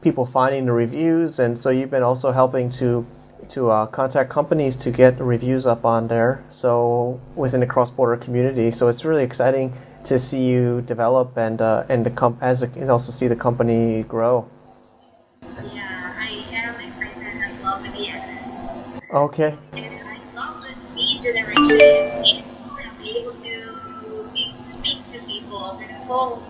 [0.00, 3.06] people finding the reviews and so you've been also helping to
[3.48, 8.70] to uh, contact companies to get reviews up on there so within the cross-border community.
[8.70, 9.72] So it's really exciting
[10.04, 13.36] to see you develop and uh, and the com- as a, and also see the
[13.36, 14.48] company grow
[19.12, 22.44] okay And I love the lead generation
[22.98, 26.42] be able to speak to people over the phone.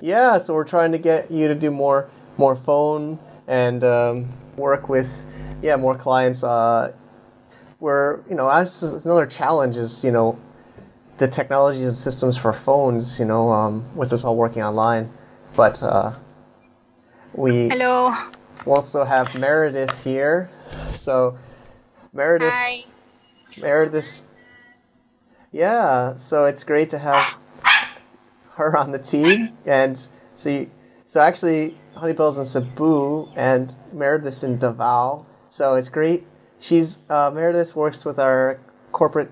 [0.00, 4.88] yeah so we're trying to get you to do more more phone and um, work
[4.88, 5.08] with
[5.62, 6.92] yeah more clients uh,
[7.80, 10.38] we're you know as another challenge is you know
[11.18, 15.10] the technologies and systems for phones you know um, with us all working online
[15.54, 16.12] but uh,
[17.34, 18.14] we Hello.
[18.66, 20.50] also have meredith here
[21.00, 21.36] so
[22.16, 22.84] meredith Hi.
[23.60, 24.22] Meredith.
[25.52, 27.38] Yeah, so it's great to have
[28.54, 30.70] her on the team, and so you,
[31.06, 35.24] so actually, Honeybell's in Cebu and Meredith's in Davao.
[35.48, 36.26] So it's great.
[36.58, 38.58] She's uh, Meredith works with our
[38.92, 39.30] corporate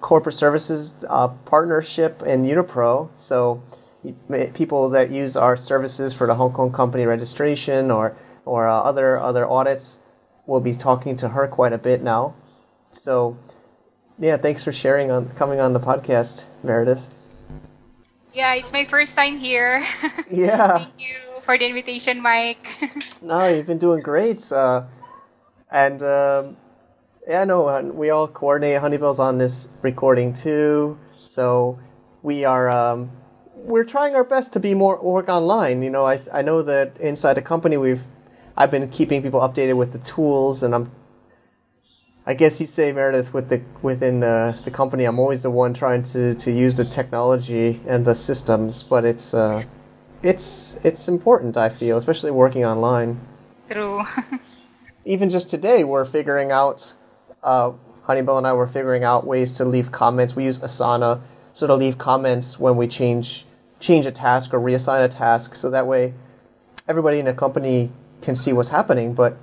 [0.00, 3.10] corporate services uh, partnership in Unipro.
[3.16, 3.62] So
[4.54, 9.18] people that use our services for the Hong Kong company registration or or uh, other
[9.18, 9.98] other audits
[10.46, 12.34] will be talking to her quite a bit now.
[12.92, 13.36] So
[14.18, 17.00] yeah, thanks for sharing on coming on the podcast, Meredith.
[18.32, 19.82] Yeah, it's my first time here.
[20.30, 20.78] Yeah.
[20.78, 22.68] Thank you for the invitation, Mike.
[23.22, 24.50] No, you've been doing great.
[24.52, 24.84] Uh,
[25.70, 26.56] and um,
[27.26, 28.80] yeah, no, we all coordinate.
[28.80, 31.78] Honeybell's on this recording too, so
[32.22, 33.10] we are um,
[33.54, 35.82] we're trying our best to be more work online.
[35.82, 38.06] You know, I I know that inside the company we've
[38.56, 40.90] I've been keeping people updated with the tools, and I'm
[42.28, 45.04] I guess you say Meredith with the within the, the company.
[45.04, 49.32] I'm always the one trying to, to use the technology and the systems, but it's
[49.32, 49.62] uh,
[50.22, 51.56] it's it's important.
[51.56, 53.20] I feel, especially working online.
[53.70, 54.04] True.
[55.04, 56.94] Even just today, we're figuring out.
[57.42, 57.72] Uh,
[58.08, 60.36] Honeybell and I were figuring out ways to leave comments.
[60.36, 61.22] We use Asana
[61.56, 63.46] so to leave comments when we change
[63.80, 66.12] change a task or reassign a task, so that way
[66.86, 67.90] everybody in the company
[68.22, 69.14] can see what's happening.
[69.14, 69.36] But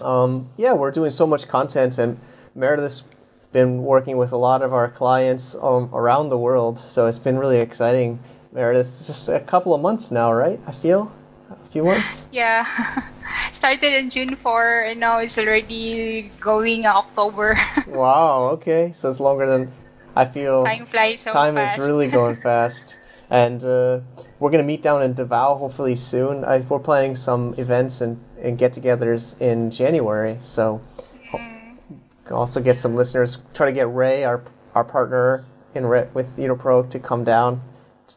[0.00, 2.18] um, yeah, we're doing so much content, and
[2.54, 3.04] Meredith's
[3.52, 7.38] been working with a lot of our clients um, around the world, so it's been
[7.38, 8.18] really exciting.
[8.52, 10.60] Meredith, just a couple of months now, right?
[10.66, 11.12] I feel
[11.50, 12.26] a few months.
[12.32, 12.64] Yeah.
[13.52, 17.56] Started in June 4 and now it's already going October.
[17.86, 18.94] wow, okay.
[18.96, 19.72] So it's longer than
[20.16, 20.64] I feel.
[20.64, 21.78] Time flies so Time fast.
[21.78, 22.96] is really going fast.
[23.28, 24.00] And uh,
[24.42, 26.44] we're going to meet down in Davao hopefully soon.
[26.44, 30.36] I, we're planning some events and, and get togethers in January.
[30.42, 30.82] So
[31.30, 32.34] can mm-hmm.
[32.34, 33.38] also get some listeners.
[33.54, 34.42] Try to get Ray, our
[34.74, 35.44] our partner
[35.76, 37.62] in with Unipro, to come down.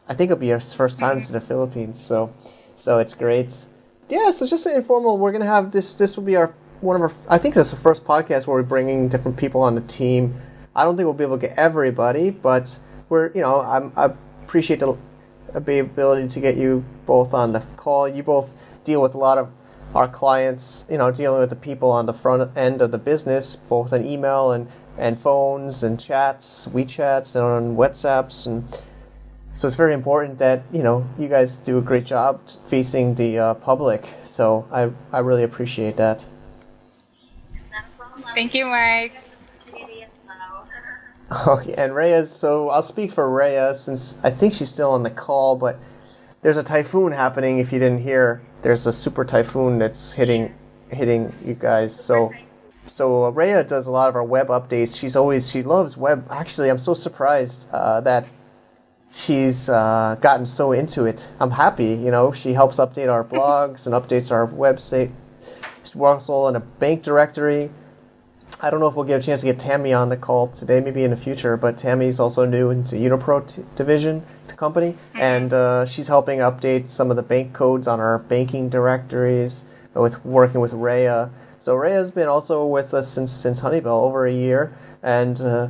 [0.08, 1.46] I think it'll be his first time to the mm-hmm.
[1.46, 2.00] Philippines.
[2.00, 2.34] So
[2.74, 3.64] so it's great.
[4.08, 5.18] Yeah, so just an informal.
[5.18, 5.94] We're gonna have this.
[5.94, 7.12] This will be our one of our.
[7.28, 10.34] I think this is the first podcast where we're bringing different people on the team.
[10.74, 12.76] I don't think we'll be able to get everybody, but
[13.10, 14.10] we're you know I'm, I
[14.42, 14.98] appreciate the
[15.56, 18.08] ability to get you both on the call.
[18.08, 18.50] You both
[18.84, 19.50] deal with a lot of
[19.94, 23.56] our clients, you know, dealing with the people on the front end of the business,
[23.56, 28.46] both on email and, and phones and chats, WeChats and on WhatsApps.
[28.46, 28.64] And
[29.54, 33.38] so it's very important that, you know, you guys do a great job facing the
[33.38, 34.06] uh, public.
[34.26, 36.24] So I, I really appreciate that.
[38.34, 39.25] Thank you, Mike.
[41.46, 45.10] Okay, and Rhea, so I'll speak for Rhea since I think she's still on the
[45.10, 45.78] call, but
[46.42, 48.42] there's a typhoon happening if you didn't hear.
[48.62, 50.54] There's a super typhoon that's hitting
[50.88, 51.98] hitting you guys.
[51.98, 52.32] So
[52.86, 54.96] so Rhea does a lot of our web updates.
[54.96, 56.26] She's always she loves web.
[56.30, 58.26] Actually, I'm so surprised uh, that
[59.12, 61.28] she's uh, gotten so into it.
[61.40, 62.32] I'm happy, you know.
[62.32, 65.10] She helps update our blogs and updates our website.
[65.82, 67.70] She's all in a bank directory.
[68.58, 70.80] I don't know if we'll get a chance to get Tammy on the call today,
[70.80, 75.52] maybe in the future, but Tammy's also new into Unipro t- division to company, and
[75.52, 80.62] uh, she's helping update some of the bank codes on our banking directories with working
[80.62, 81.30] with Rhea.
[81.58, 85.68] So Rhea's been also with us since since Honeybell over a year, and uh,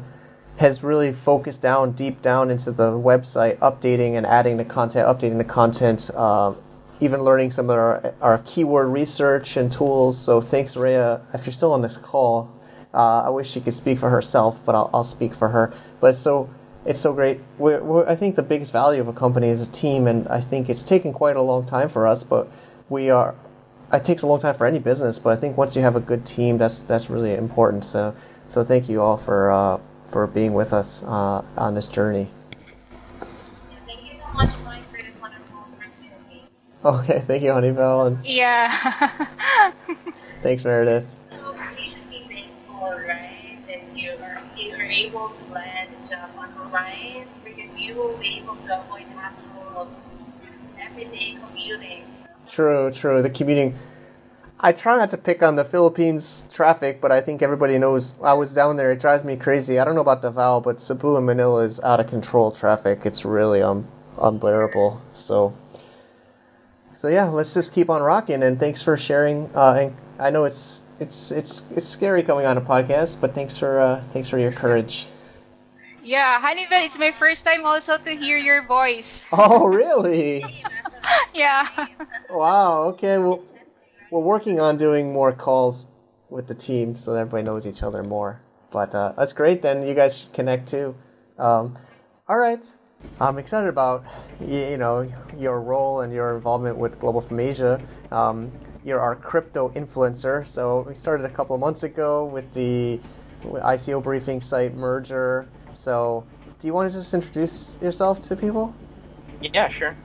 [0.58, 5.38] has really focused down deep down into the website, updating and adding the content, updating
[5.38, 6.54] the content, uh,
[7.00, 10.16] even learning some of our, our keyword research and tools.
[10.16, 11.20] So thanks, Rhea.
[11.34, 12.52] If you're still on this call,
[12.96, 15.72] uh, I wish she could speak for herself, but I'll, I'll speak for her.
[16.00, 16.48] But it's so
[16.86, 17.40] it's so great.
[17.58, 20.40] We're, we're, I think the biggest value of a company is a team, and I
[20.40, 22.48] think it's taken quite a long time for us, but
[22.88, 23.34] we are.
[23.92, 26.00] It takes a long time for any business, but I think once you have a
[26.00, 27.84] good team, that's that's really important.
[27.84, 28.14] So
[28.48, 29.78] so thank you all for uh,
[30.08, 32.28] for being with us uh, on this journey.
[33.86, 35.68] Thank you so much, Mike, for this wonderful.
[36.84, 38.70] Okay, thank you, Honeybell, and Yeah.
[40.42, 41.06] thanks, Meredith.
[42.92, 48.16] Right, that you are you are able to land a job online because you will
[48.18, 49.88] be able to avoid the hassle of
[50.80, 52.04] everyday commuting.
[52.48, 53.22] True, true.
[53.22, 53.76] The commuting.
[54.58, 58.32] I try not to pick on the Philippines traffic, but I think everybody knows I
[58.32, 58.90] was down there.
[58.92, 59.78] It drives me crazy.
[59.78, 63.00] I don't know about Davao, but Cebu and Manila is out of control traffic.
[63.04, 63.86] It's really um,
[64.22, 65.02] unbearable.
[65.12, 65.54] So,
[66.94, 68.42] so yeah, let's just keep on rocking.
[68.42, 69.50] And thanks for sharing.
[69.54, 73.56] Uh, and I know it's it's it's it's scary coming on a podcast, but thanks
[73.56, 75.06] for uh, thanks for your courage.
[76.02, 79.26] yeah, Honeybell, it's my first time also to hear your voice.
[79.32, 80.44] Oh, really?
[81.34, 81.66] yeah.
[82.30, 82.84] Wow.
[82.94, 83.18] Okay.
[83.18, 83.42] Well,
[84.10, 85.88] we're working on doing more calls
[86.30, 88.40] with the team so that everybody knows each other more.
[88.70, 89.62] But uh, that's great.
[89.62, 90.94] Then you guys should connect too.
[91.38, 91.76] Um,
[92.28, 92.64] all right.
[93.20, 94.04] I'm excited about
[94.40, 97.80] you, you know your role and your involvement with Global from Asia.
[98.10, 98.50] Um,
[98.86, 100.46] you're our crypto influencer.
[100.46, 103.00] So we started a couple of months ago with the
[103.42, 105.48] ICO briefing site merger.
[105.72, 106.24] So
[106.60, 108.72] do you want to just introduce yourself to people?
[109.42, 109.96] Yeah, sure.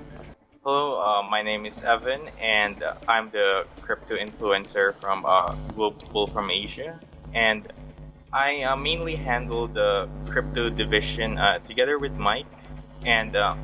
[0.63, 6.27] Hello, uh, my name is Evan, and uh, I'm the crypto influencer from uh, Global
[6.27, 6.99] from Asia.
[7.33, 7.71] And
[8.33, 12.45] I uh, mainly handle the crypto division uh, together with Mike.
[13.05, 13.55] And uh,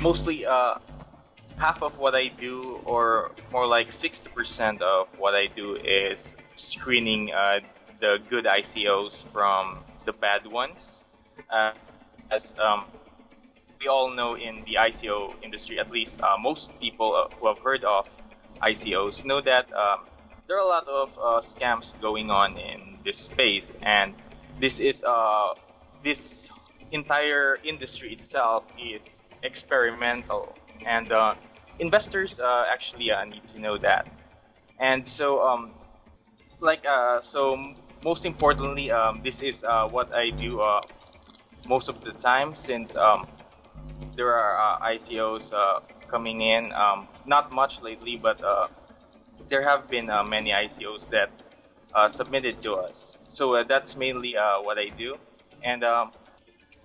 [0.00, 0.76] mostly, uh,
[1.62, 7.32] half of what I do, or more like 60% of what I do, is screening
[7.32, 7.60] uh,
[8.00, 11.04] the good ICOs from the bad ones.
[11.48, 11.70] Uh,
[12.32, 12.86] as um,
[13.80, 17.60] we all know in the ICO industry, at least uh, most people uh, who have
[17.60, 18.08] heard of
[18.60, 20.00] ICOs know that um,
[20.48, 24.16] there are a lot of uh, scams going on in this space, and
[24.60, 25.54] this is uh,
[26.02, 26.50] this
[26.90, 29.04] entire industry itself is
[29.44, 31.34] experimental, and uh,
[31.78, 34.06] investors uh, actually uh, need to know that.
[34.78, 35.72] And so, um,
[36.60, 37.56] like, uh, so
[38.02, 40.80] most importantly, um, this is uh, what I do uh,
[41.66, 43.26] most of the time since um,
[44.16, 45.52] there are uh, ICOs
[46.10, 46.72] coming in.
[46.72, 48.40] Um, not much lately, but
[49.48, 51.30] there have been many ICOs that
[52.12, 53.16] submitted to us.
[53.28, 55.16] So that's mainly what I do.
[55.62, 56.12] And um,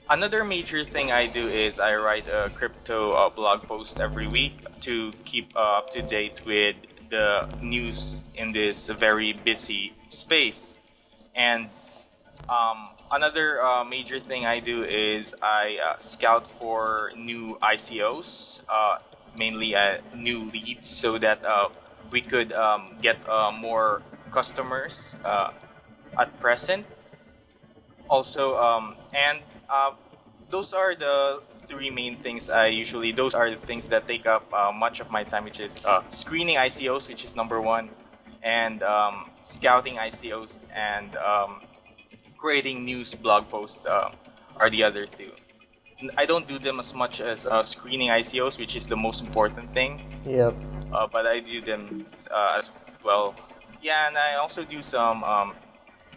[0.10, 4.54] another major thing I do is I write a crypto uh, blog post every week
[4.82, 6.76] to keep uh, up to date with
[7.10, 10.80] the news in this very busy space.
[11.36, 11.70] And
[12.50, 18.98] um, another uh, major thing I do is I uh, scout for new ICOs, uh,
[19.36, 21.44] mainly uh, new leads, so that
[22.12, 23.18] we could um, get
[23.60, 24.02] more
[24.32, 26.86] customers at present.
[28.10, 29.92] Also, um, and uh,
[30.50, 33.12] those are the three main things I usually.
[33.12, 36.04] Those are the things that take up uh, much of my time, which is uh,
[36.10, 37.90] screening ICOs, which is number one,
[38.42, 41.62] and um, scouting ICOs and um,
[42.38, 44.12] creating news blog posts uh,
[44.56, 45.32] are the other two.
[46.16, 49.74] I don't do them as much as uh, screening ICOs, which is the most important
[49.74, 50.54] thing, Yep.
[50.94, 52.70] uh, but I do them uh, as
[53.04, 53.36] well.
[53.82, 55.56] Yeah, and I also do some, um,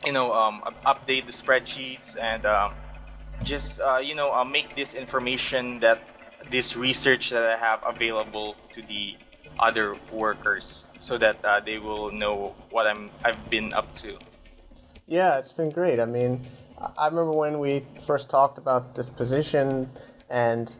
[0.05, 2.75] you know, um, update the spreadsheets and um,
[3.45, 6.01] just, uh, you know, uh, make this information that
[6.51, 9.16] this research that I have available to the
[9.59, 14.18] other workers so that uh, they will know what I'm I've been up to.
[15.07, 16.01] Yeah, it's been great.
[16.01, 16.47] I mean,
[16.97, 19.91] I remember when we first talked about this position,
[20.30, 20.74] and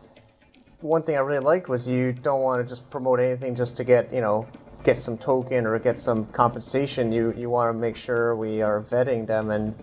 [0.79, 3.83] one thing I really liked was you don't want to just promote anything just to
[3.83, 4.47] get, you know,
[4.83, 7.11] get some token or get some compensation.
[7.11, 9.75] You you want to make sure we are vetting them, and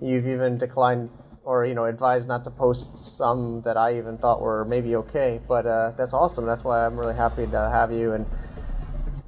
[0.00, 1.10] you've even declined
[1.46, 5.40] or you know advised not to post some that I even thought were maybe okay.
[5.48, 6.44] But uh, that's awesome.
[6.44, 8.12] That's why I'm really happy to have you.
[8.12, 8.26] And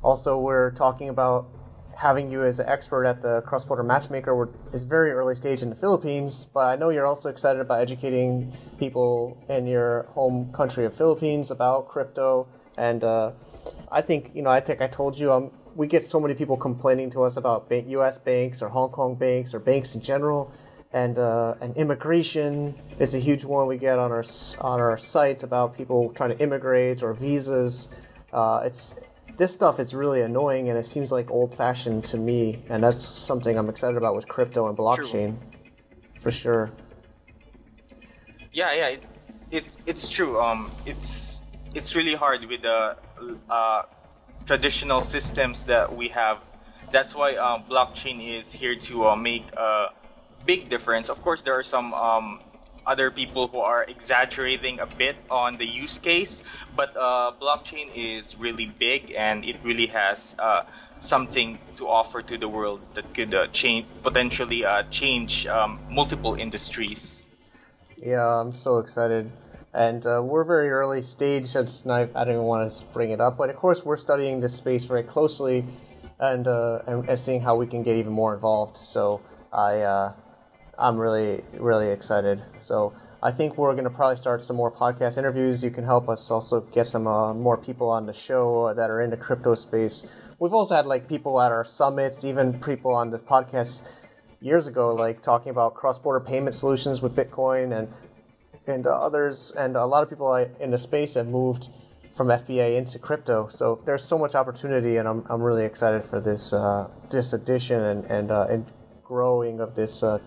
[0.02, 1.46] also, we're talking about
[1.96, 5.68] having you as an expert at the cross-border matchmaker we're, is very early stage in
[5.68, 10.84] the Philippines, but I know you're also excited about educating people in your home country
[10.84, 12.46] of Philippines about crypto.
[12.76, 13.32] And uh,
[13.90, 16.56] I think you know, I think I told you, um, we get so many people
[16.56, 18.18] complaining to us about U.S.
[18.18, 20.52] banks or Hong Kong banks or banks in general,
[20.92, 24.24] and uh, and immigration is a huge one we get on our
[24.60, 27.88] on our sites about people trying to immigrate or visas.
[28.32, 28.94] Uh, it's
[29.36, 32.98] this stuff is really annoying and it seems like old fashioned to me, and that's
[32.98, 35.36] something I'm excited about with crypto and blockchain,
[36.20, 36.70] for sure.
[38.52, 39.02] Yeah, yeah, it,
[39.50, 40.40] it it's true.
[40.40, 41.42] Um, it's
[41.74, 42.96] it's really hard with the
[43.50, 43.82] uh,
[44.46, 46.38] traditional systems that we have.
[46.90, 49.90] That's why um, blockchain is here to uh, make a
[50.48, 51.10] big difference.
[51.10, 52.40] Of course, there are some um,
[52.86, 56.42] other people who are exaggerating a bit on the use case,
[56.74, 60.62] but uh, blockchain is really big and it really has uh,
[61.00, 66.34] something to offer to the world that could uh, change potentially uh, change um, multiple
[66.34, 67.28] industries.
[67.98, 69.30] Yeah, I'm so excited.
[69.74, 71.52] And uh, we're very early stage.
[71.52, 74.54] That's I don't even want to bring it up, but of course we're studying this
[74.54, 75.66] space very closely,
[76.18, 78.78] and uh, and, and seeing how we can get even more involved.
[78.78, 79.20] So
[79.52, 80.14] I
[80.78, 82.42] I'm really really excited.
[82.60, 85.64] So I think we're going to probably start some more podcast interviews.
[85.64, 89.00] You can help us also get some uh, more people on the show that are
[89.00, 90.06] in the crypto space.
[90.38, 93.82] We've also had like people at our summits, even people on the podcast
[94.40, 97.88] years ago, like talking about cross-border payment solutions with Bitcoin and
[98.68, 101.70] and uh, others, and a lot of people in the space have moved
[102.16, 103.48] from FBA into crypto.
[103.48, 107.82] So there's so much opportunity, and I'm, I'm really excited for this uh, this addition
[107.82, 108.66] and and, uh, and
[109.02, 110.18] growing of this uh,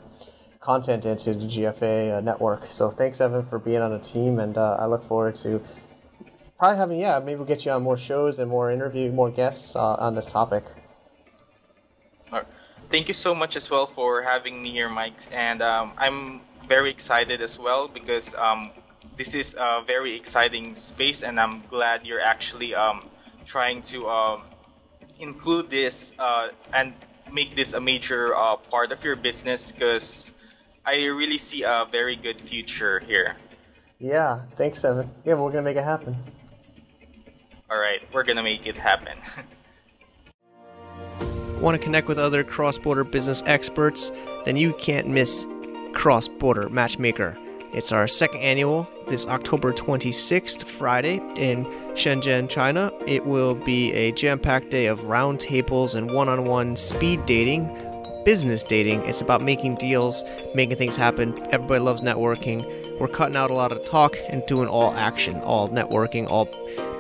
[0.62, 2.68] content into the GFA uh, network.
[2.72, 5.62] So thanks, Evan, for being on the team, and uh, I look forward to
[6.58, 9.76] probably having yeah maybe we'll get you on more shows and more interview more guests
[9.76, 10.64] uh, on this topic.
[12.92, 15.16] Thank you so much as well for having me here, Mike.
[15.32, 18.70] And um, I'm very excited as well because um,
[19.16, 23.08] this is a very exciting space, and I'm glad you're actually um,
[23.46, 24.44] trying to um,
[25.20, 26.94] include this uh, and
[27.32, 30.30] make this a major uh, part of your business because
[30.86, 33.36] I really see a very good future here.
[34.00, 35.10] Yeah, thanks, Evan.
[35.26, 36.18] Yeah, we're gonna make it happen.
[37.70, 39.18] All right, we're gonna make it happen.
[41.62, 44.12] Want to connect with other cross border business experts?
[44.46, 45.46] Then you can't miss
[45.94, 47.38] Cross Border Matchmaker.
[47.74, 52.92] It's our second annual this October 26th, Friday, in Shenzhen, China.
[53.06, 57.68] It will be a jam packed day of roundtables and one on one speed dating,
[58.24, 59.02] business dating.
[59.06, 61.34] It's about making deals, making things happen.
[61.52, 63.00] Everybody loves networking.
[63.00, 66.48] We're cutting out a lot of talk and doing all action, all networking, all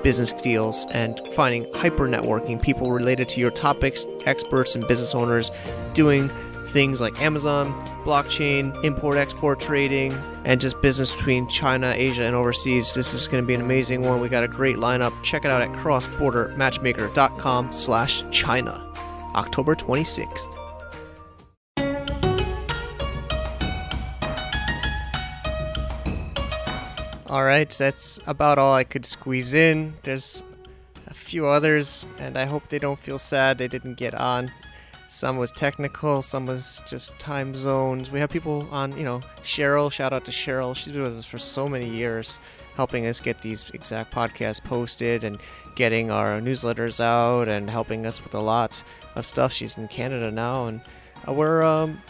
[0.03, 5.51] business deals and finding hyper networking people related to your topics, experts and business owners
[5.93, 6.29] doing
[6.71, 7.71] things like Amazon,
[8.03, 10.13] blockchain, import export trading,
[10.45, 12.93] and just business between China, Asia, and overseas.
[12.93, 14.19] This is going to be an amazing one.
[14.21, 15.13] We got a great lineup.
[15.23, 18.91] Check it out at crossbordermatchmaker.com slash China,
[19.35, 20.60] October 26th.
[27.31, 29.93] All right, that's about all I could squeeze in.
[30.03, 30.43] There's
[31.07, 34.51] a few others, and I hope they don't feel sad they didn't get on.
[35.07, 38.11] Some was technical, some was just time zones.
[38.11, 39.89] We have people on, you know, Cheryl.
[39.89, 40.75] Shout out to Cheryl.
[40.75, 42.41] She's been with us for so many years,
[42.75, 45.37] helping us get these exact podcasts posted and
[45.77, 48.83] getting our newsletters out and helping us with a lot
[49.15, 49.53] of stuff.
[49.53, 50.81] She's in Canada now, and
[51.25, 52.01] we're um,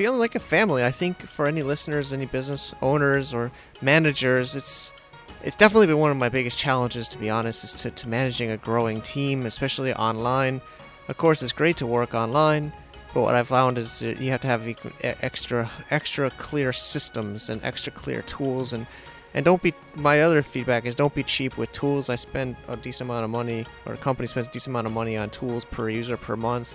[0.00, 0.82] feeling like a family.
[0.82, 4.94] I think for any listeners, any business owners or managers, it's
[5.42, 8.50] it's definitely been one of my biggest challenges, to be honest, is to, to managing
[8.50, 10.62] a growing team, especially online.
[11.08, 12.72] Of course, it's great to work online,
[13.12, 14.66] but what I found is you have to have
[15.02, 18.86] extra extra clear systems and extra clear tools and
[19.34, 22.08] and don't be my other feedback is don't be cheap with tools.
[22.08, 24.94] I spend a decent amount of money or a company spends a decent amount of
[24.94, 26.74] money on tools per user per month.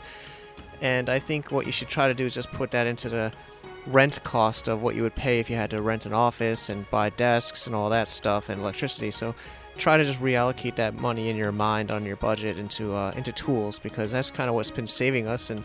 [0.82, 3.32] And I think what you should try to do is just put that into the
[3.88, 6.90] rent cost of what you would pay if you had to rent an office and
[6.90, 9.12] buy desks and all that stuff and electricity.
[9.12, 9.36] So
[9.78, 13.32] try to just reallocate that money in your mind on your budget into uh, into
[13.32, 15.50] tools because that's kind of what's been saving us.
[15.50, 15.64] And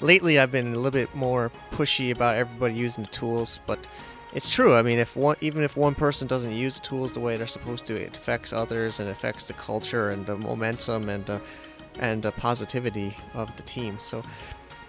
[0.00, 3.86] lately, I've been a little bit more pushy about everybody using the tools, but
[4.34, 4.74] it's true.
[4.74, 7.46] I mean, if one even if one person doesn't use the tools the way they're
[7.46, 11.40] supposed to, it affects others and affects the culture and the momentum and the
[11.98, 13.98] and the positivity of the team.
[14.00, 14.22] So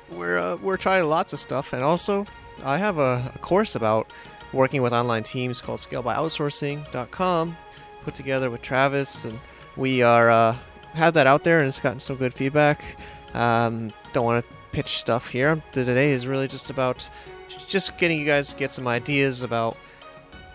[0.10, 2.26] we're uh, we're trying lots of stuff, and also
[2.64, 4.12] I have a, a course about
[4.53, 7.58] working with online teams called ScaleByOutsourcing.com,
[8.03, 9.39] put together with Travis, and
[9.76, 10.55] we are uh,
[10.93, 12.84] have that out there, and it's gotten some good feedback.
[13.34, 15.62] Um, don't want to pitch stuff here.
[15.72, 17.10] Today is really just about
[17.68, 19.78] just getting you guys to get some ideas about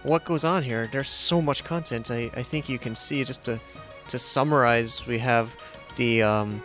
[0.02, 0.88] what goes on here.
[0.90, 2.10] There's so much content.
[2.10, 3.60] I, I think you can see just to
[4.08, 5.06] to summarize.
[5.06, 5.54] We have
[5.96, 6.62] the um,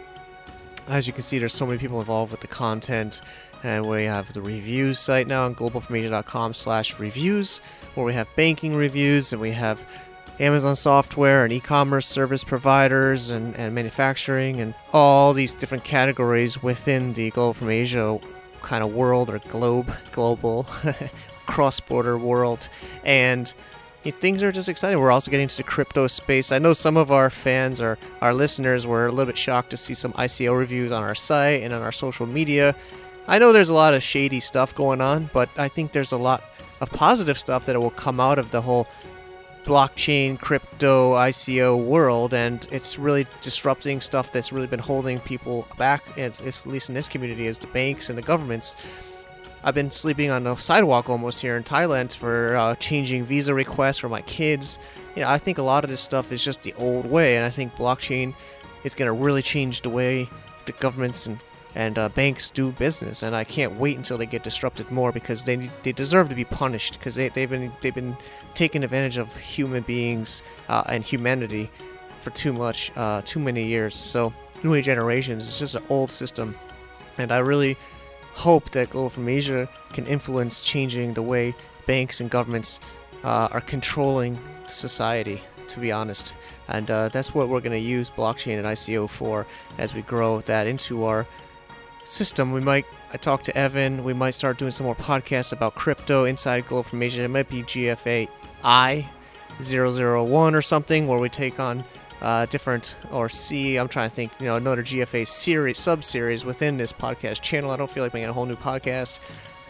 [0.88, 3.21] as you can see, there's so many people involved with the content,
[3.63, 7.61] and we have the reviews site now on globalfromasia.com/reviews,
[7.95, 9.84] where we have banking reviews, and we have
[10.39, 17.13] Amazon software and e-commerce service providers and, and manufacturing and all these different categories within
[17.13, 18.19] the Global from Asia
[18.61, 20.67] kind of world or globe, global,
[21.47, 22.69] cross-border world,
[23.03, 23.53] and
[24.03, 24.99] things are just exciting.
[24.99, 26.51] We're also getting into the crypto space.
[26.51, 29.77] I know some of our fans or our listeners were a little bit shocked to
[29.77, 32.75] see some ICO reviews on our site and on our social media.
[33.27, 36.17] I know there's a lot of shady stuff going on, but I think there's a
[36.17, 36.43] lot
[36.79, 38.87] of positive stuff that will come out of the whole
[39.65, 46.01] blockchain, crypto, ICO world, and it's really disrupting stuff that's really been holding people back,
[46.17, 48.77] at least in this community, is the banks and the governments.
[49.64, 53.97] I've been sleeping on the sidewalk almost here in Thailand for uh, changing visa requests
[53.97, 54.80] for my kids.
[55.16, 57.45] You know, I think a lot of this stuff is just the old way, and
[57.45, 58.34] I think blockchain
[58.84, 60.30] is going to really change the way
[60.66, 61.39] the governments and
[61.76, 63.22] and uh, banks do business.
[63.22, 66.45] And I can't wait until they get disrupted more because they they deserve to be
[66.45, 68.18] punished because they they've been they've been
[68.53, 71.70] taking advantage of human beings uh, and humanity
[72.20, 73.95] for too much, uh, too many years.
[73.95, 74.34] So
[74.64, 75.47] many generations.
[75.47, 76.55] It's just an old system,
[77.18, 77.78] and I really
[78.38, 81.55] hope that Global from Asia can influence changing the way
[81.88, 82.79] banks and governments
[83.23, 86.35] uh, are controlling society, to be honest.
[86.67, 89.47] And uh, that's what we're going to use blockchain and ICO for
[89.79, 91.25] as we grow that into our
[92.05, 92.51] system.
[92.51, 94.03] We might I talk to Evan.
[94.03, 97.23] We might start doing some more podcasts about crypto inside Global from Asia.
[97.23, 98.27] It might be GFA
[98.63, 99.09] I
[99.59, 101.83] 001 or something where we take on
[102.22, 103.78] uh, different or C.
[103.78, 107.72] I'm trying to think, you know, another GFA series, sub series within this podcast channel.
[107.72, 109.20] I don't feel like making a whole new podcast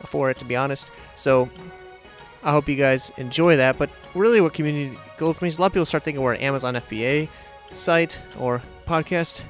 [0.06, 0.89] for it, to be honest.
[1.16, 1.50] So
[2.43, 3.78] I hope you guys enjoy that.
[3.78, 6.34] But really, what community goal for me is a lot of people start thinking we're
[6.34, 7.30] an Amazon FBA
[7.72, 9.41] site or podcast.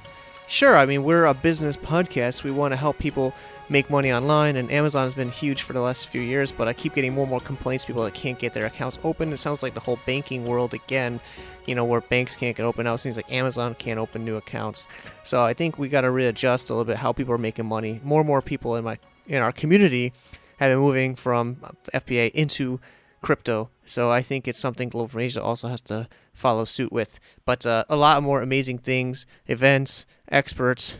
[0.48, 2.44] Sure, I mean, we're a business podcast.
[2.44, 3.34] We want to help people
[3.70, 6.74] make money online, and Amazon has been huge for the last few years, but I
[6.74, 9.34] keep getting more and more complaints people that can't get their accounts open.
[9.34, 11.20] It sounds like the whole banking world again
[11.68, 12.86] you know, where banks can't get open.
[12.86, 14.88] Now it seems like Amazon can't open new accounts.
[15.24, 18.00] So I think we got to readjust a little bit how people are making money.
[18.04, 18.98] More and more people in my
[19.28, 20.14] in our community
[20.58, 21.58] have been moving from
[21.94, 22.80] FBA into
[23.22, 23.70] crypto.
[23.86, 27.20] So I think it's something Global Asia also has to follow suit with.
[27.46, 30.96] But uh, a lot more amazing things, events, experts,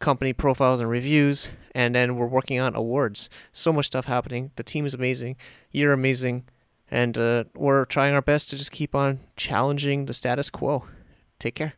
[0.00, 3.28] company profiles and reviews, and then we're working on awards.
[3.52, 4.50] So much stuff happening.
[4.56, 5.36] The team is amazing.
[5.70, 6.44] You're amazing
[6.90, 10.84] And uh, we're trying our best to just keep on challenging the status quo.
[11.40, 11.74] Take care.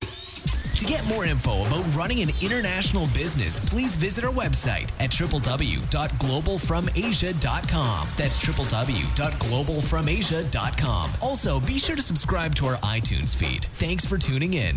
[0.00, 8.08] To get more info about running an international business, please visit our website at www.globalfromasia.com.
[8.16, 11.10] That's www.globalfromasia.com.
[11.20, 13.64] Also, be sure to subscribe to our iTunes feed.
[13.72, 14.76] Thanks for tuning in.